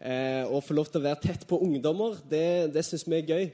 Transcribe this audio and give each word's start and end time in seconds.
Eh, 0.00 0.46
å 0.48 0.62
få 0.64 0.72
lov 0.72 0.88
til 0.88 1.02
å 1.02 1.04
være 1.04 1.20
tett 1.26 1.42
på 1.48 1.58
ungdommer, 1.60 2.16
det, 2.30 2.70
det 2.72 2.84
syns 2.86 3.04
vi 3.04 3.18
er 3.18 3.28
gøy. 3.28 3.50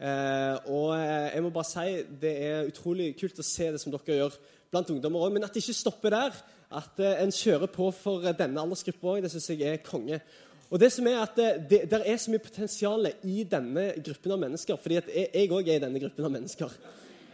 Eh, 0.00 0.70
og 0.70 0.92
eh, 0.94 1.32
jeg 1.34 1.42
må 1.42 1.50
bare 1.52 1.66
si 1.66 1.96
det 2.22 2.34
er 2.46 2.68
utrolig 2.70 3.08
kult 3.18 3.42
å 3.42 3.46
se 3.46 3.66
det 3.74 3.80
som 3.82 3.90
dere 3.92 4.20
gjør 4.20 4.36
blant 4.70 4.92
ungdommer 4.94 5.26
òg. 5.26 5.34
Men 5.34 5.48
at 5.48 5.56
det 5.56 5.64
ikke 5.64 5.80
stopper 5.80 6.14
der. 6.14 6.38
At 6.70 7.02
eh, 7.02 7.18
en 7.24 7.34
kjører 7.34 7.72
på 7.74 7.90
for 7.96 8.22
eh, 8.22 8.36
denne 8.38 8.62
aldersgruppa 8.62 9.16
òg, 9.16 9.24
det 9.24 9.32
syns 9.32 9.50
jeg 9.50 9.66
er 9.66 9.82
konge. 9.82 10.20
Og 10.70 10.78
det 10.78 10.92
som 10.94 11.08
er 11.10 11.18
at 11.24 11.38
eh, 11.42 11.58
det, 11.58 11.82
det 11.90 12.02
er 12.06 12.22
så 12.22 12.30
mye 12.30 12.44
potensial 12.44 13.10
i 13.26 13.42
denne 13.50 13.90
gruppen 13.98 14.36
av 14.36 14.42
mennesker. 14.44 14.78
fordi 14.78 15.00
jeg 15.00 15.50
òg 15.50 15.66
er 15.66 15.80
i 15.80 15.84
denne 15.88 16.02
gruppen 16.02 16.28
av 16.28 16.34
mennesker. 16.38 16.78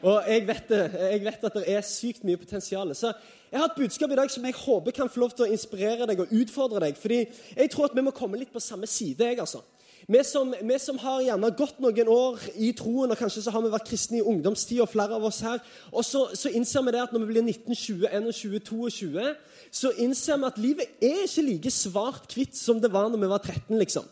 Og 0.03 0.29
jeg 0.29 0.45
vet, 0.49 0.69
det, 0.69 0.81
jeg 1.01 1.25
vet 1.25 1.47
at 1.49 1.55
det 1.57 1.65
er 1.73 1.87
sykt 1.87 2.25
mye 2.27 2.41
potensial. 2.41 2.93
Så 2.95 3.13
jeg 3.53 3.61
har 3.61 3.71
et 3.71 3.79
budskap 3.79 4.13
i 4.13 4.19
dag 4.19 4.31
som 4.31 4.45
jeg 4.45 4.59
håper 4.59 4.95
kan 4.97 5.09
få 5.09 5.23
lov 5.23 5.33
til 5.33 5.47
å 5.47 5.53
inspirere 5.55 6.09
deg 6.09 6.21
og 6.21 6.35
utfordre 6.35 6.83
deg. 6.85 6.99
fordi 7.01 7.25
jeg 7.57 7.71
tror 7.73 7.89
at 7.89 7.97
vi 7.97 8.05
må 8.05 8.13
komme 8.15 8.39
litt 8.39 8.53
på 8.53 8.61
samme 8.61 8.87
side. 8.87 9.25
jeg 9.25 9.41
altså. 9.41 9.63
Vi 10.09 10.21
som, 10.23 10.55
vi 10.63 10.79
som, 10.79 10.99
har 11.03 11.23
gjerne 11.25 11.49
gått 11.59 11.81
noen 11.83 12.09
år 12.13 12.43
i 12.63 12.69
troen, 12.79 13.11
og 13.11 13.19
kanskje 13.19 13.43
så 13.43 13.51
har 13.51 13.65
vi 13.65 13.73
vært 13.73 13.89
kristne 13.89 14.21
i 14.21 14.23
ungdomstid, 14.23 14.79
og 14.85 14.93
flere 14.93 15.17
av 15.17 15.25
oss 15.27 15.41
her, 15.43 15.59
og 15.91 16.05
så, 16.07 16.29
så 16.31 16.53
innser 16.55 16.85
vi 16.87 16.93
det 16.95 17.01
at 17.03 17.15
når 17.15 17.25
vi 17.25 17.31
blir 17.33 17.43
19, 17.43 17.75
20, 17.75 18.07
21, 18.13 18.61
22, 18.69 19.33
så 19.75 19.91
innser 20.05 20.39
vi 20.39 20.47
at 20.47 20.61
livet 20.63 21.03
er 21.03 21.25
ikke 21.25 21.47
like 21.49 21.73
svart-hvitt 21.75 22.55
som 22.55 22.79
det 22.79 22.93
var 22.95 23.11
når 23.11 23.25
vi 23.25 23.33
var 23.35 23.43
13. 23.43 23.79
liksom. 23.83 24.07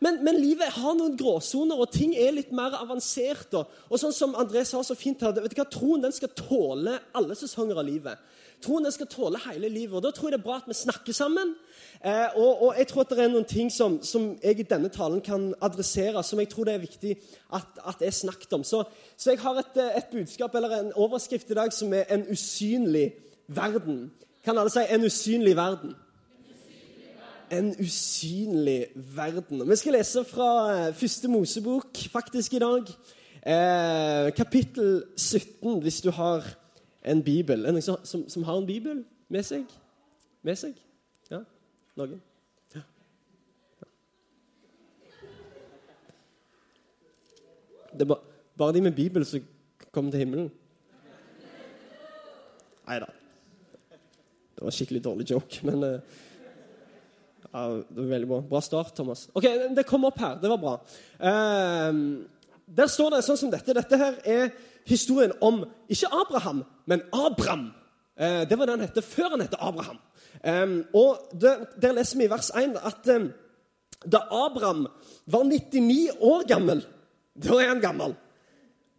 Men, 0.00 0.22
men, 0.24 0.38
livet 0.40 0.72
har 0.80 0.94
noen 0.96 1.16
gråsoner, 1.20 1.76
og 1.76 1.92
ting 1.92 2.14
er 2.16 2.32
litt 2.32 2.52
mer 2.56 2.72
avansert. 2.78 3.52
Og, 3.58 3.80
og 3.90 4.00
sånn 4.00 4.14
som 4.16 4.36
André 4.40 4.64
sa 4.64 4.80
så 4.84 4.96
fint 4.96 5.20
her, 5.20 5.34
vet 5.36 5.52
du 5.52 5.60
hva, 5.60 5.68
Troen 5.68 6.04
den 6.06 6.14
skal 6.16 6.32
tåle 6.36 6.96
alle 7.16 7.36
sesonger 7.36 7.80
av 7.80 7.84
livet. 7.84 8.22
Troen 8.64 8.84
den 8.84 8.92
skal 8.92 9.08
tåle 9.12 9.40
hele 9.44 9.68
livet. 9.72 9.94
og 9.96 10.02
Da 10.04 10.12
tror 10.16 10.28
jeg 10.30 10.38
det 10.38 10.40
er 10.40 10.46
bra 10.46 10.56
at 10.60 10.68
vi 10.68 10.76
snakker 10.76 11.16
sammen. 11.16 11.54
Eh, 12.04 12.36
og, 12.36 12.62
og, 12.62 12.74
jeg 12.78 12.88
tror 12.88 13.04
at 13.04 13.12
det 13.12 13.24
er 13.24 13.32
noen 13.32 13.48
ting 13.48 13.70
som, 13.72 13.98
som, 14.04 14.30
jeg 14.42 14.60
i 14.60 14.68
denne 14.68 14.88
talen 14.92 15.20
kan 15.24 15.50
adressere, 15.64 16.24
som 16.24 16.40
jeg 16.40 16.48
tror 16.52 16.68
det 16.68 16.74
er 16.74 16.84
viktig 16.84 17.16
at, 17.56 17.80
at 17.92 18.04
jeg 18.04 18.16
snakket 18.22 18.52
om. 18.56 18.64
Så, 18.64 18.84
så 19.16 19.34
jeg 19.34 19.40
har 19.44 19.60
et, 19.60 19.80
et, 19.84 20.12
budskap 20.12 20.54
eller 20.56 20.76
en 20.78 20.92
overskrift 20.96 21.50
i 21.50 21.58
dag 21.60 21.72
som 21.72 21.92
er 21.92 22.04
'En 22.08 22.26
usynlig 22.30 23.12
verden'. 23.48 24.08
Kan 24.44 24.58
alle 24.58 24.70
si 24.70 24.80
'En 24.80 25.04
usynlig 25.04 25.56
verden'? 25.56 25.94
En 27.50 27.74
usynlig 27.80 28.86
verden. 28.94 29.70
Vi 29.70 29.76
skal 29.76 29.92
lese 29.92 30.24
fra 30.24 30.50
eh, 30.72 30.94
første 30.94 31.28
Mosebok 31.28 31.98
faktisk 32.12 32.54
i 32.54 32.58
dag. 32.58 32.90
Eh, 33.46 34.32
kapittel 34.36 35.04
17, 35.16 35.82
hvis 35.82 36.00
du 36.00 36.10
har 36.10 36.44
en 37.04 37.22
bibel. 37.22 37.66
En 37.66 37.82
som, 37.82 37.96
som, 38.04 38.28
som, 38.28 38.42
har 38.42 38.58
en 38.58 38.66
bibel 38.66 39.04
med 39.28 39.42
seg? 39.42 39.64
Med 40.42 40.56
seg? 40.56 40.74
Ja? 41.30 41.42
Noen? 41.96 42.22
Ja. 42.74 42.80
Det 47.92 48.06
er 48.06 48.12
ba, 48.14 48.20
bare 48.58 48.72
de 48.72 48.82
med 48.82 48.92
bibel 48.92 49.24
som 49.26 49.40
kommer 49.90 50.10
til 50.10 50.18
himmelen? 50.18 50.50
Nei 52.86 52.98
da. 53.02 53.10
Det 53.90 54.66
var 54.66 54.70
en 54.70 54.76
skikkelig 54.76 55.04
dårlig 55.04 55.30
joke, 55.30 55.66
men 55.66 55.82
eh, 55.82 56.18
ja, 57.52 57.62
det 57.88 57.98
var 57.98 58.10
veldig 58.12 58.28
bra. 58.30 58.40
Bra 58.50 58.60
start, 58.62 58.94
Thomas. 58.96 59.28
Ok, 59.34 59.46
Det 59.76 59.86
kom 59.86 60.04
opp 60.04 60.18
her. 60.20 60.36
Det 60.42 60.50
var 60.52 60.60
bra. 60.62 60.74
Uh, 61.18 62.26
der 62.70 62.86
står 62.86 63.16
det 63.16 63.24
sånn 63.26 63.40
som 63.40 63.50
dette. 63.50 63.74
Dette 63.74 63.98
her 63.98 64.20
er 64.22 64.52
historien 64.88 65.34
om 65.42 65.64
ikke 65.90 66.12
Abraham, 66.14 66.62
men 66.86 67.02
Abram. 67.12 67.72
Uh, 68.14 68.46
det 68.46 68.58
var 68.58 68.70
det 68.70 68.76
han 68.76 68.86
het 68.86 69.02
før 69.04 69.34
han 69.34 69.42
het 69.42 69.58
Abraham. 69.58 69.98
Um, 70.40 70.76
og 70.94 71.32
det, 71.34 71.52
Der 71.82 71.92
leser 71.92 72.18
vi 72.18 72.24
i 72.24 72.30
vers 72.30 72.52
1 72.56 72.78
at 72.78 73.08
um, 73.12 73.26
da 74.06 74.22
Abram 74.32 74.86
var 75.26 75.42
99 75.44 76.14
år 76.24 76.46
gammel 76.48 76.80
Da 77.36 77.58
er 77.58 77.68
han 77.68 77.82
gammel. 77.82 78.14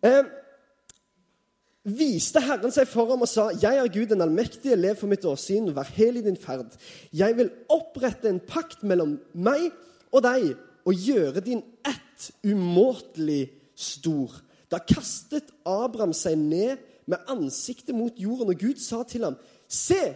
Uh, 0.06 0.28
viste 1.84 2.42
Herren 2.44 2.74
seg 2.74 2.90
for 2.90 3.10
ham 3.10 3.24
og 3.26 3.30
sa, 3.30 3.50
'Jeg 3.50 3.78
er 3.78 3.88
Gud 3.88 4.06
den 4.06 4.22
allmektige, 4.22 4.76
lev 4.76 4.96
for 4.96 5.08
mitt 5.08 5.26
åsyn, 5.26 5.74
vær 5.76 5.90
hel 5.96 6.18
i 6.18 6.22
din 6.22 6.38
ferd.' 6.38 6.78
'Jeg 7.14 7.38
vil 7.38 7.52
opprette 7.70 8.30
en 8.30 8.40
pakt 8.40 8.84
mellom 8.84 9.20
meg 9.34 9.72
og 10.12 10.24
deg 10.24 10.56
og 10.86 10.94
gjøre 10.94 11.42
din 11.42 11.64
ett 11.86 12.32
umåtelig 12.44 13.52
stor.' 13.76 14.42
Da 14.72 14.78
kastet 14.78 15.52
Abraham 15.66 16.14
seg 16.14 16.38
ned 16.38 16.78
med 17.06 17.18
ansiktet 17.28 17.96
mot 17.96 18.14
jorden, 18.16 18.50
og 18.50 18.60
Gud 18.60 18.80
sa 18.80 19.04
til 19.04 19.24
ham, 19.24 19.36
'Se, 19.68 20.16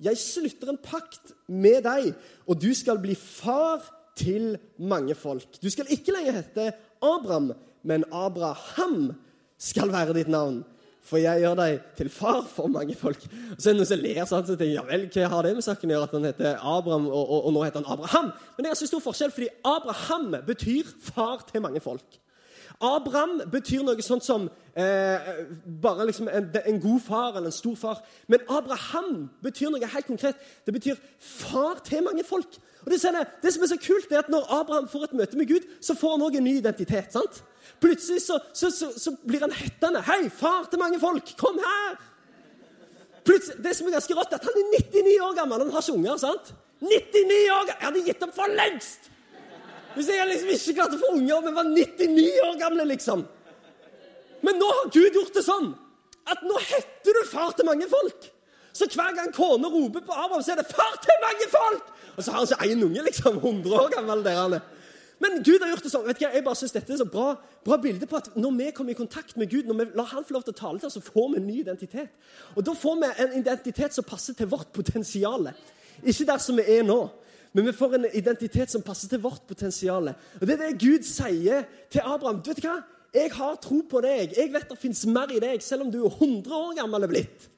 jeg 0.00 0.16
slutter 0.18 0.68
en 0.68 0.78
pakt 0.82 1.32
med 1.48 1.82
deg, 1.82 2.14
og 2.46 2.60
du 2.60 2.74
skal 2.74 2.98
bli 2.98 3.14
far 3.14 3.80
til 4.16 4.58
mange 4.78 5.14
folk.' 5.14 5.62
'Du 5.62 5.70
skal 5.70 5.86
ikke 5.88 6.12
lenger 6.12 6.32
hete 6.32 6.72
Abraham, 7.02 7.52
men 7.82 8.04
Abraham 8.12 9.12
skal 9.58 9.92
være 9.92 10.14
ditt 10.14 10.28
navn.' 10.28 10.64
For 11.04 11.20
jeg 11.20 11.42
gjør 11.42 11.56
deg 11.58 11.80
til 11.98 12.08
far 12.08 12.42
for 12.48 12.70
mange 12.72 12.96
folk. 12.96 13.20
Og 13.28 13.58
så 13.60 13.70
er 13.70 13.74
det 13.74 13.80
noen 13.82 13.90
som 13.90 14.00
ler 14.00 14.20
sånn, 14.24 14.46
så 14.48 14.54
tenker 14.56 14.70
jeg, 14.70 14.78
ja 14.78 14.84
vel, 14.88 15.06
hva 15.12 15.30
har 15.34 15.44
det 15.44 15.54
med 15.58 15.66
saken 15.66 15.90
å 15.90 15.94
gjøre 15.94 16.08
at 16.08 16.16
han 16.16 16.28
heter 16.30 16.50
Abraham, 16.56 17.08
og, 17.10 17.22
og, 17.22 17.38
og, 17.40 17.54
nå 17.54 17.64
heter 17.66 17.82
han 17.82 17.96
Abraham? 17.98 18.30
Men 18.56 18.66
det 18.66 18.72
er 18.72 18.78
så 18.80 18.88
stor 18.88 19.04
forskjell, 19.04 19.34
fordi 19.36 19.50
Abraham 19.68 20.30
betyr 20.46 20.94
far 21.12 21.44
til 21.50 21.64
mange 21.64 21.82
folk. 21.84 22.20
Abraham 22.82 23.36
betyr 23.52 23.84
noe 23.86 24.02
sånt 24.02 24.24
som 24.26 24.48
eh, 24.74 25.28
bare 25.82 26.08
liksom 26.08 26.28
en, 26.28 26.48
en, 26.58 26.80
god 26.82 27.02
far 27.04 27.36
eller 27.36 27.52
en 27.52 27.54
stor 27.54 27.76
far. 27.78 28.00
Men 28.26 28.42
Abraham 28.48 29.28
betyr 29.44 29.70
noe 29.70 29.92
helt 29.94 30.08
konkret. 30.08 30.40
Det 30.66 30.74
betyr 30.74 30.98
far 31.20 31.84
til 31.86 32.02
mange 32.06 32.24
folk. 32.26 32.58
Og 32.84 32.92
Det, 32.92 33.26
det 33.42 33.52
som 33.54 33.62
er 33.64 33.70
så 33.72 33.78
kult, 33.80 34.12
er 34.12 34.20
at 34.20 34.28
når 34.28 34.48
Abraham 34.52 34.88
får 34.88 35.04
et 35.04 35.14
møte 35.16 35.36
med 35.40 35.48
Gud, 35.48 35.68
så 35.80 35.94
får 35.96 36.16
han 36.16 36.24
òg 36.26 36.36
en 36.36 36.44
ny 36.44 36.56
identitet. 36.58 37.12
sant? 37.12 37.42
Plutselig 37.80 38.22
så, 38.22 38.38
så, 38.52 38.70
så, 38.70 38.90
så 38.96 39.14
blir 39.26 39.40
han 39.40 39.52
hettende. 39.52 40.02
'Hei, 40.04 40.28
far 40.28 40.68
til 40.70 40.78
mange 40.78 41.00
folk, 41.00 41.32
kom 41.40 41.58
her!' 41.58 41.96
Plutselig, 43.24 43.64
det 43.64 43.72
som 43.76 43.88
er 43.88 43.96
ganske 43.96 44.14
rått, 44.14 44.32
er 44.32 44.36
at 44.36 44.44
han 44.44 44.60
er 44.60 44.66
99 44.84 45.16
år 45.24 45.34
gammel. 45.38 45.64
Han 45.64 45.72
har 45.72 45.80
ikke 45.82 45.96
unger. 45.96 46.16
sant? 46.20 46.54
99 46.84 47.50
år! 47.56 47.70
Jeg 47.70 47.80
hadde 47.80 48.02
gitt 48.04 48.26
opp 48.26 48.34
for 48.36 48.52
lengst! 48.52 49.10
Hvis 49.94 50.10
jeg 50.10 50.26
liksom 50.28 50.50
ikke 50.50 50.74
klarte 50.76 50.98
å 50.98 51.00
få 51.00 51.12
unger, 51.14 51.40
men 51.44 51.56
var 51.56 51.70
99 51.70 52.26
år 52.44 52.58
gamle, 52.60 52.84
liksom. 52.90 53.24
Men 54.44 54.58
nå 54.60 54.68
har 54.68 54.90
Gud 54.92 55.16
gjort 55.16 55.36
det 55.36 55.44
sånn 55.46 55.70
at 56.28 56.42
nå 56.44 56.56
heter 56.60 57.16
du 57.16 57.22
far 57.30 57.54
til 57.56 57.68
mange 57.68 57.86
folk. 57.88 58.26
Så 58.74 58.88
hver 58.90 59.12
gang 59.14 59.30
kona 59.34 59.68
roper 59.70 60.02
på 60.02 60.12
Abraham, 60.12 60.42
så 60.42 60.52
er 60.52 60.56
det 60.62 60.66
'far 60.66 60.94
til 61.02 61.16
mange 61.26 61.46
folk'! 61.56 61.86
Og 62.16 62.24
så 62.24 62.30
har 62.30 62.38
han 62.38 62.48
ikke 62.48 62.74
én 62.74 62.84
unge, 62.84 63.02
liksom. 63.04 63.36
100 63.36 63.74
år 63.74 63.88
gammel. 63.96 64.24
der 64.24 64.30
er. 64.30 64.60
Men 65.18 65.44
Gud 65.44 65.62
har 65.62 65.70
gjort 65.70 65.82
det 65.82 65.92
sånn. 65.92 66.06
vet 66.06 66.18
du, 66.18 66.26
Jeg 66.26 66.44
bare 66.44 66.58
synes 66.58 66.72
Dette 66.72 66.92
er 66.92 66.96
så 66.96 67.04
bra, 67.04 67.36
bra 67.64 67.76
bilde 67.76 68.06
på 68.06 68.16
at 68.16 68.36
når 68.36 68.56
vi 68.58 68.70
kommer 68.70 68.90
i 68.92 68.98
kontakt 68.98 69.36
med 69.36 69.50
Gud, 69.50 69.64
når 69.64 69.74
vi 69.74 69.84
lar 69.94 70.04
Han 70.04 70.24
få 70.24 70.34
lov 70.34 70.42
til 70.42 70.52
å 70.52 70.56
tale 70.56 70.78
til 70.78 70.86
oss, 70.86 70.94
så 70.98 71.00
får 71.00 71.30
vi 71.30 71.36
en 71.40 71.46
ny 71.46 71.60
identitet. 71.60 72.08
Og 72.56 72.66
Da 72.66 72.72
får 72.72 72.94
vi 73.00 73.24
en 73.24 73.38
identitet 73.40 73.94
som 73.94 74.04
passer 74.04 74.34
til 74.34 74.46
vårt 74.46 74.72
potensial. 74.72 75.52
Ikke 76.02 76.26
der 76.26 76.38
som 76.38 76.56
vi 76.56 76.62
er 76.66 76.82
nå, 76.82 77.10
men 77.52 77.66
vi 77.66 77.72
får 77.72 77.94
en 77.94 78.06
identitet 78.12 78.70
som 78.70 78.82
passer 78.82 79.08
til 79.08 79.20
vårt 79.20 79.46
potensial. 79.46 80.08
Og 80.40 80.46
Det 80.46 80.50
er 80.50 80.66
det 80.66 80.80
Gud 80.80 81.02
sier 81.02 81.64
til 81.90 82.00
Abraham. 82.04 82.42
Du 82.42 82.50
vet 82.50 82.64
hva? 82.64 82.82
Jeg 83.14 83.30
har 83.32 83.56
tro 83.62 83.82
på 83.90 84.00
deg. 84.00 84.34
Jeg 84.36 84.52
vet 84.52 84.68
det 84.68 84.78
fins 84.78 85.06
mer 85.06 85.30
i 85.30 85.38
deg, 85.38 85.62
selv 85.62 85.82
om 85.82 85.90
du 85.90 86.04
er 86.04 86.10
100 86.10 86.50
år 86.50 86.74
gammel 86.74 87.02
er 87.02 87.06
blitt. 87.06 87.53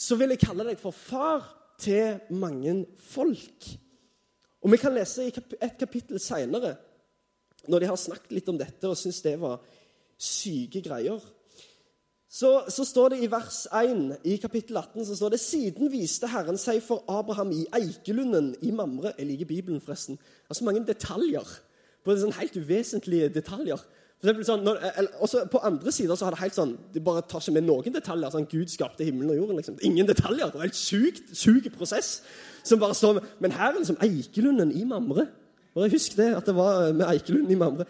Så 0.00 0.16
vil 0.16 0.32
jeg 0.32 0.40
kalle 0.40 0.64
deg 0.64 0.78
for 0.80 0.96
far 0.96 1.44
til 1.80 2.20
mange 2.32 2.86
folk. 2.96 3.68
Og 4.60 4.72
Vi 4.72 4.78
kan 4.80 4.94
lese 4.96 5.26
i 5.26 5.32
et 5.32 5.76
kapittel 5.78 6.20
seinere, 6.20 6.76
når 7.68 7.78
de 7.78 7.90
har 7.90 8.00
snakket 8.00 8.32
litt 8.32 8.48
om 8.48 8.58
dette 8.60 8.88
og 8.88 8.96
syns 8.96 9.20
det 9.24 9.36
var 9.40 9.60
syke 10.20 10.80
greier. 10.84 11.20
Så, 12.30 12.50
så, 12.70 12.84
står 12.86 13.08
det 13.10 13.24
i 13.24 13.30
vers 13.30 13.64
1 13.74 14.20
i 14.24 14.36
kapittel 14.38 14.76
18 14.78 15.08
så 15.08 15.16
står 15.18 15.32
det, 15.34 15.40
Siden 15.42 15.90
viste 15.90 16.28
Herren 16.30 16.60
seg 16.60 16.78
for 16.84 17.02
Abraham 17.10 17.50
i 17.50 17.64
eikelunden 17.74 18.52
i 18.62 18.70
Mamre. 18.70 19.10
Jeg 19.18 19.26
liker 19.26 19.48
Bibelen, 19.50 19.80
forresten. 19.82 20.18
Altså 20.46 20.64
mange 20.64 20.84
detaljer. 20.86 21.48
På 22.04 22.14
sånn 22.14 22.36
helt 22.38 22.54
uvesentlige 22.56 23.32
detaljer. 23.34 23.82
Sånn, 24.20 24.66
når, 24.66 24.82
også 25.24 25.46
På 25.48 25.62
andre 25.64 25.92
sider 25.92 26.12
så 26.18 26.26
har 26.26 26.34
det 26.34 26.42
helt 26.42 26.56
sånn, 26.56 26.74
de 26.92 27.00
bare 27.00 27.22
tar 27.24 27.40
ikke 27.40 27.54
med 27.56 27.64
noen 27.64 27.94
detaljer. 27.94 28.32
sånn 28.34 28.48
Gud 28.50 28.68
skapte 28.68 29.04
himmelen 29.04 29.32
og 29.32 29.38
jorden. 29.40 29.56
liksom. 29.56 29.78
Ingen 29.82 30.06
detaljer. 30.06 30.50
Det 30.50 30.60
var 30.60 30.68
helt 30.68 30.76
sykt, 30.76 31.32
syk 31.32 31.70
prosess. 31.76 32.22
som 32.62 32.78
bare 32.78 32.94
står 32.94 33.24
Men 33.40 33.52
her 33.52 33.72
er 33.72 33.78
liksom 33.78 33.96
Eikelunden 34.00 34.72
i 34.76 34.84
Mamre. 34.84 35.26
Bare 35.74 35.88
husk 35.88 36.16
det, 36.16 36.34
at 36.36 36.46
det 36.46 36.54
var 36.54 36.92
med 36.92 37.06
Eikelunden 37.06 37.52
i 37.52 37.58
Mamre. 37.58 37.86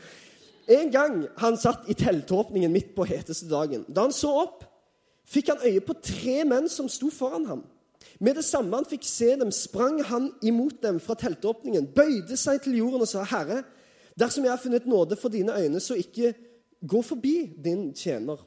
En 0.68 0.90
gang 0.92 1.26
han 1.38 1.56
satt 1.56 1.88
i 1.88 1.94
teltåpningen 1.94 2.72
midt 2.72 2.94
på 2.94 3.04
heteste 3.04 3.48
dagen. 3.50 3.84
Da 3.88 4.02
han 4.06 4.12
så 4.12 4.30
opp, 4.44 4.64
fikk 5.26 5.50
han 5.50 5.64
øye 5.66 5.80
på 5.80 5.96
tre 5.98 6.44
menn 6.44 6.68
som 6.68 6.88
sto 6.88 7.10
foran 7.10 7.46
ham. 7.46 7.64
Med 8.20 8.36
det 8.36 8.44
samme 8.44 8.76
han 8.76 8.86
fikk 8.86 9.04
se 9.08 9.34
dem, 9.40 9.50
sprang 9.50 10.02
han 10.04 10.30
imot 10.42 10.82
dem 10.82 11.00
fra 11.00 11.16
teltåpningen, 11.18 11.90
bøyde 11.96 12.36
seg 12.36 12.62
til 12.62 12.76
jorden 12.76 13.02
og 13.02 13.08
sa, 13.08 13.24
'Herre, 13.24 13.64
dersom 14.20 14.46
jeg 14.46 14.52
har 14.52 14.62
funnet 14.62 14.86
nåde 14.88 15.18
for 15.18 15.32
dine 15.32 15.56
øyne, 15.56 15.80
så 15.80 15.96
ikke 15.98 16.34
gå 16.86 17.02
forbi 17.02 17.52
din 17.56 17.90
tjener.' 17.96 18.46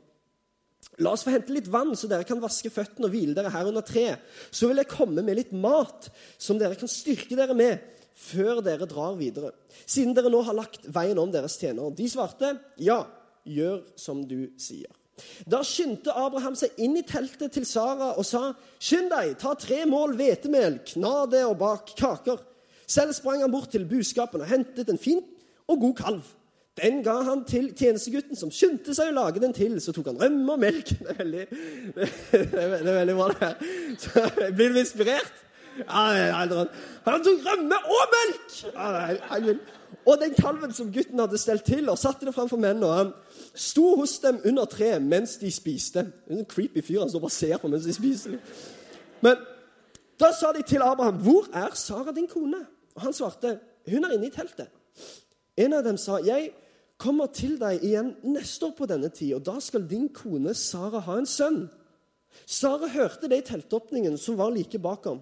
La 1.02 1.14
oss 1.16 1.24
få 1.26 1.32
hente 1.34 1.54
litt 1.56 1.70
vann, 1.74 1.96
så 1.98 2.06
dere 2.10 2.26
kan 2.28 2.42
vaske 2.42 2.70
føttene 2.70 3.08
og 3.08 3.14
hvile 3.16 3.34
dere 3.34 3.50
her 3.50 3.66
under 3.66 3.82
treet. 3.82 4.22
Så 4.54 4.68
vil 4.70 4.78
jeg 4.78 4.92
komme 4.92 5.24
med 5.26 5.40
litt 5.40 5.54
mat 5.56 6.12
som 6.38 6.60
dere 6.62 6.78
kan 6.78 6.92
styrke 6.92 7.38
dere 7.40 7.56
med 7.58 7.82
før 8.14 8.62
dere 8.62 8.86
drar 8.90 9.16
videre. 9.18 9.54
Siden 9.90 10.14
dere 10.14 10.30
nå 10.30 10.44
har 10.46 10.58
lagt 10.58 10.86
veien 10.86 11.18
om 11.18 11.32
deres 11.34 11.58
tjenere. 11.58 11.96
De 11.98 12.06
svarte, 12.12 12.52
ja, 12.78 13.00
gjør 13.44 13.82
som 13.98 14.22
du 14.28 14.52
sier. 14.62 14.92
Da 15.50 15.62
skyndte 15.66 16.14
Abraham 16.18 16.56
seg 16.58 16.78
inn 16.82 16.98
i 16.98 17.06
teltet 17.06 17.54
til 17.54 17.66
Sara 17.70 18.14
og 18.18 18.26
sa, 18.26 18.52
skynd 18.82 19.12
deg, 19.14 19.36
ta 19.42 19.54
tre 19.58 19.84
mål 19.90 20.16
hvetemel, 20.18 20.80
kna 20.94 21.16
det 21.30 21.44
og 21.48 21.58
bak 21.62 21.94
kaker. 21.98 22.42
Selv 22.90 23.16
sprang 23.18 23.42
han 23.42 23.54
bort 23.54 23.72
til 23.74 23.86
buskapen 23.90 24.44
og 24.44 24.50
hentet 24.50 24.90
en 24.92 25.02
fin 25.02 25.22
og 25.76 25.84
god 25.88 25.96
kalv. 26.00 26.32
Den 26.82 27.04
ga 27.06 27.20
han 27.22 27.44
til 27.46 27.70
tjenestegutten, 27.78 28.36
som 28.36 28.52
skyndte 28.52 28.96
seg 28.98 29.12
å 29.12 29.18
lage 29.20 29.42
den 29.42 29.54
til. 29.54 29.76
Så 29.82 29.94
tok 29.94 30.10
han 30.10 30.18
rømme 30.22 30.56
og 30.56 30.62
melk. 30.64 30.90
Det 30.90 31.12
er 31.14 31.20
veldig, 31.20 31.46
det 31.94 32.08
er, 32.34 32.48
det 32.82 32.90
er 32.90 32.98
veldig 32.98 33.16
bra, 33.20 33.28
det 33.30 33.42
her. 33.42 33.56
Så 34.02 34.24
blir 34.58 34.74
du 34.74 34.80
inspirert? 34.82 35.44
Han 35.86 37.24
tok 37.28 37.46
rømme 37.46 37.80
og 37.94 38.18
melk! 38.18 39.70
Og 40.06 40.18
den 40.20 40.34
kalven 40.36 40.74
som 40.74 40.90
gutten 40.92 41.22
hadde 41.22 41.38
stelt 41.38 41.64
til, 41.64 41.90
og 41.90 41.98
satte 41.98 42.26
det 42.26 42.34
framfor 42.36 42.58
mennene. 42.58 42.88
og 42.88 42.98
Han 42.98 43.12
sto 43.56 43.96
hos 43.96 44.18
dem 44.20 44.42
under 44.46 44.66
treet 44.66 45.02
mens 45.02 45.38
de 45.38 45.52
spiste. 45.52 46.08
En 46.30 46.46
creepy 46.50 46.82
fyr 46.84 47.00
han 47.06 47.10
står 47.10 47.24
bare 47.24 47.38
ser 47.38 47.58
på 47.62 47.70
mens 47.72 47.86
de 47.86 47.94
spiser. 47.94 48.40
Men 49.22 49.46
da 50.20 50.34
sa 50.34 50.52
de 50.58 50.64
til 50.68 50.82
Abraham, 50.82 51.22
'Hvor 51.22 51.48
er 51.54 51.70
Sara, 51.74 52.12
din 52.12 52.28
kone?' 52.28 52.66
Og 52.96 53.02
han 53.02 53.14
svarte, 53.14 53.60
'Hun 53.88 54.04
er 54.04 54.12
inne 54.12 54.28
i 54.28 54.30
teltet.' 54.30 54.68
En 55.58 55.74
av 55.74 55.84
dem 55.84 55.98
sa, 55.98 56.20
'Jeg 56.20 56.54
kommer 56.98 57.28
til 57.28 57.60
deg 57.60 57.84
igjen 57.84 58.16
neste 58.24 58.66
år 58.66 58.76
på 58.78 58.88
denne 58.88 59.10
tid, 59.10 59.34
og 59.36 59.44
da 59.46 59.60
skal 59.60 59.88
din 59.88 60.10
kone 60.10 60.54
Sara 60.54 61.00
ha 61.00 61.18
en 61.18 61.26
sønn.' 61.26 61.70
Sara 62.46 62.88
hørte 62.88 63.30
det 63.30 63.38
i 63.38 63.48
teltåpningen 63.52 64.18
som 64.18 64.38
var 64.38 64.50
like 64.50 64.80
bak 64.80 65.06
ham. 65.06 65.22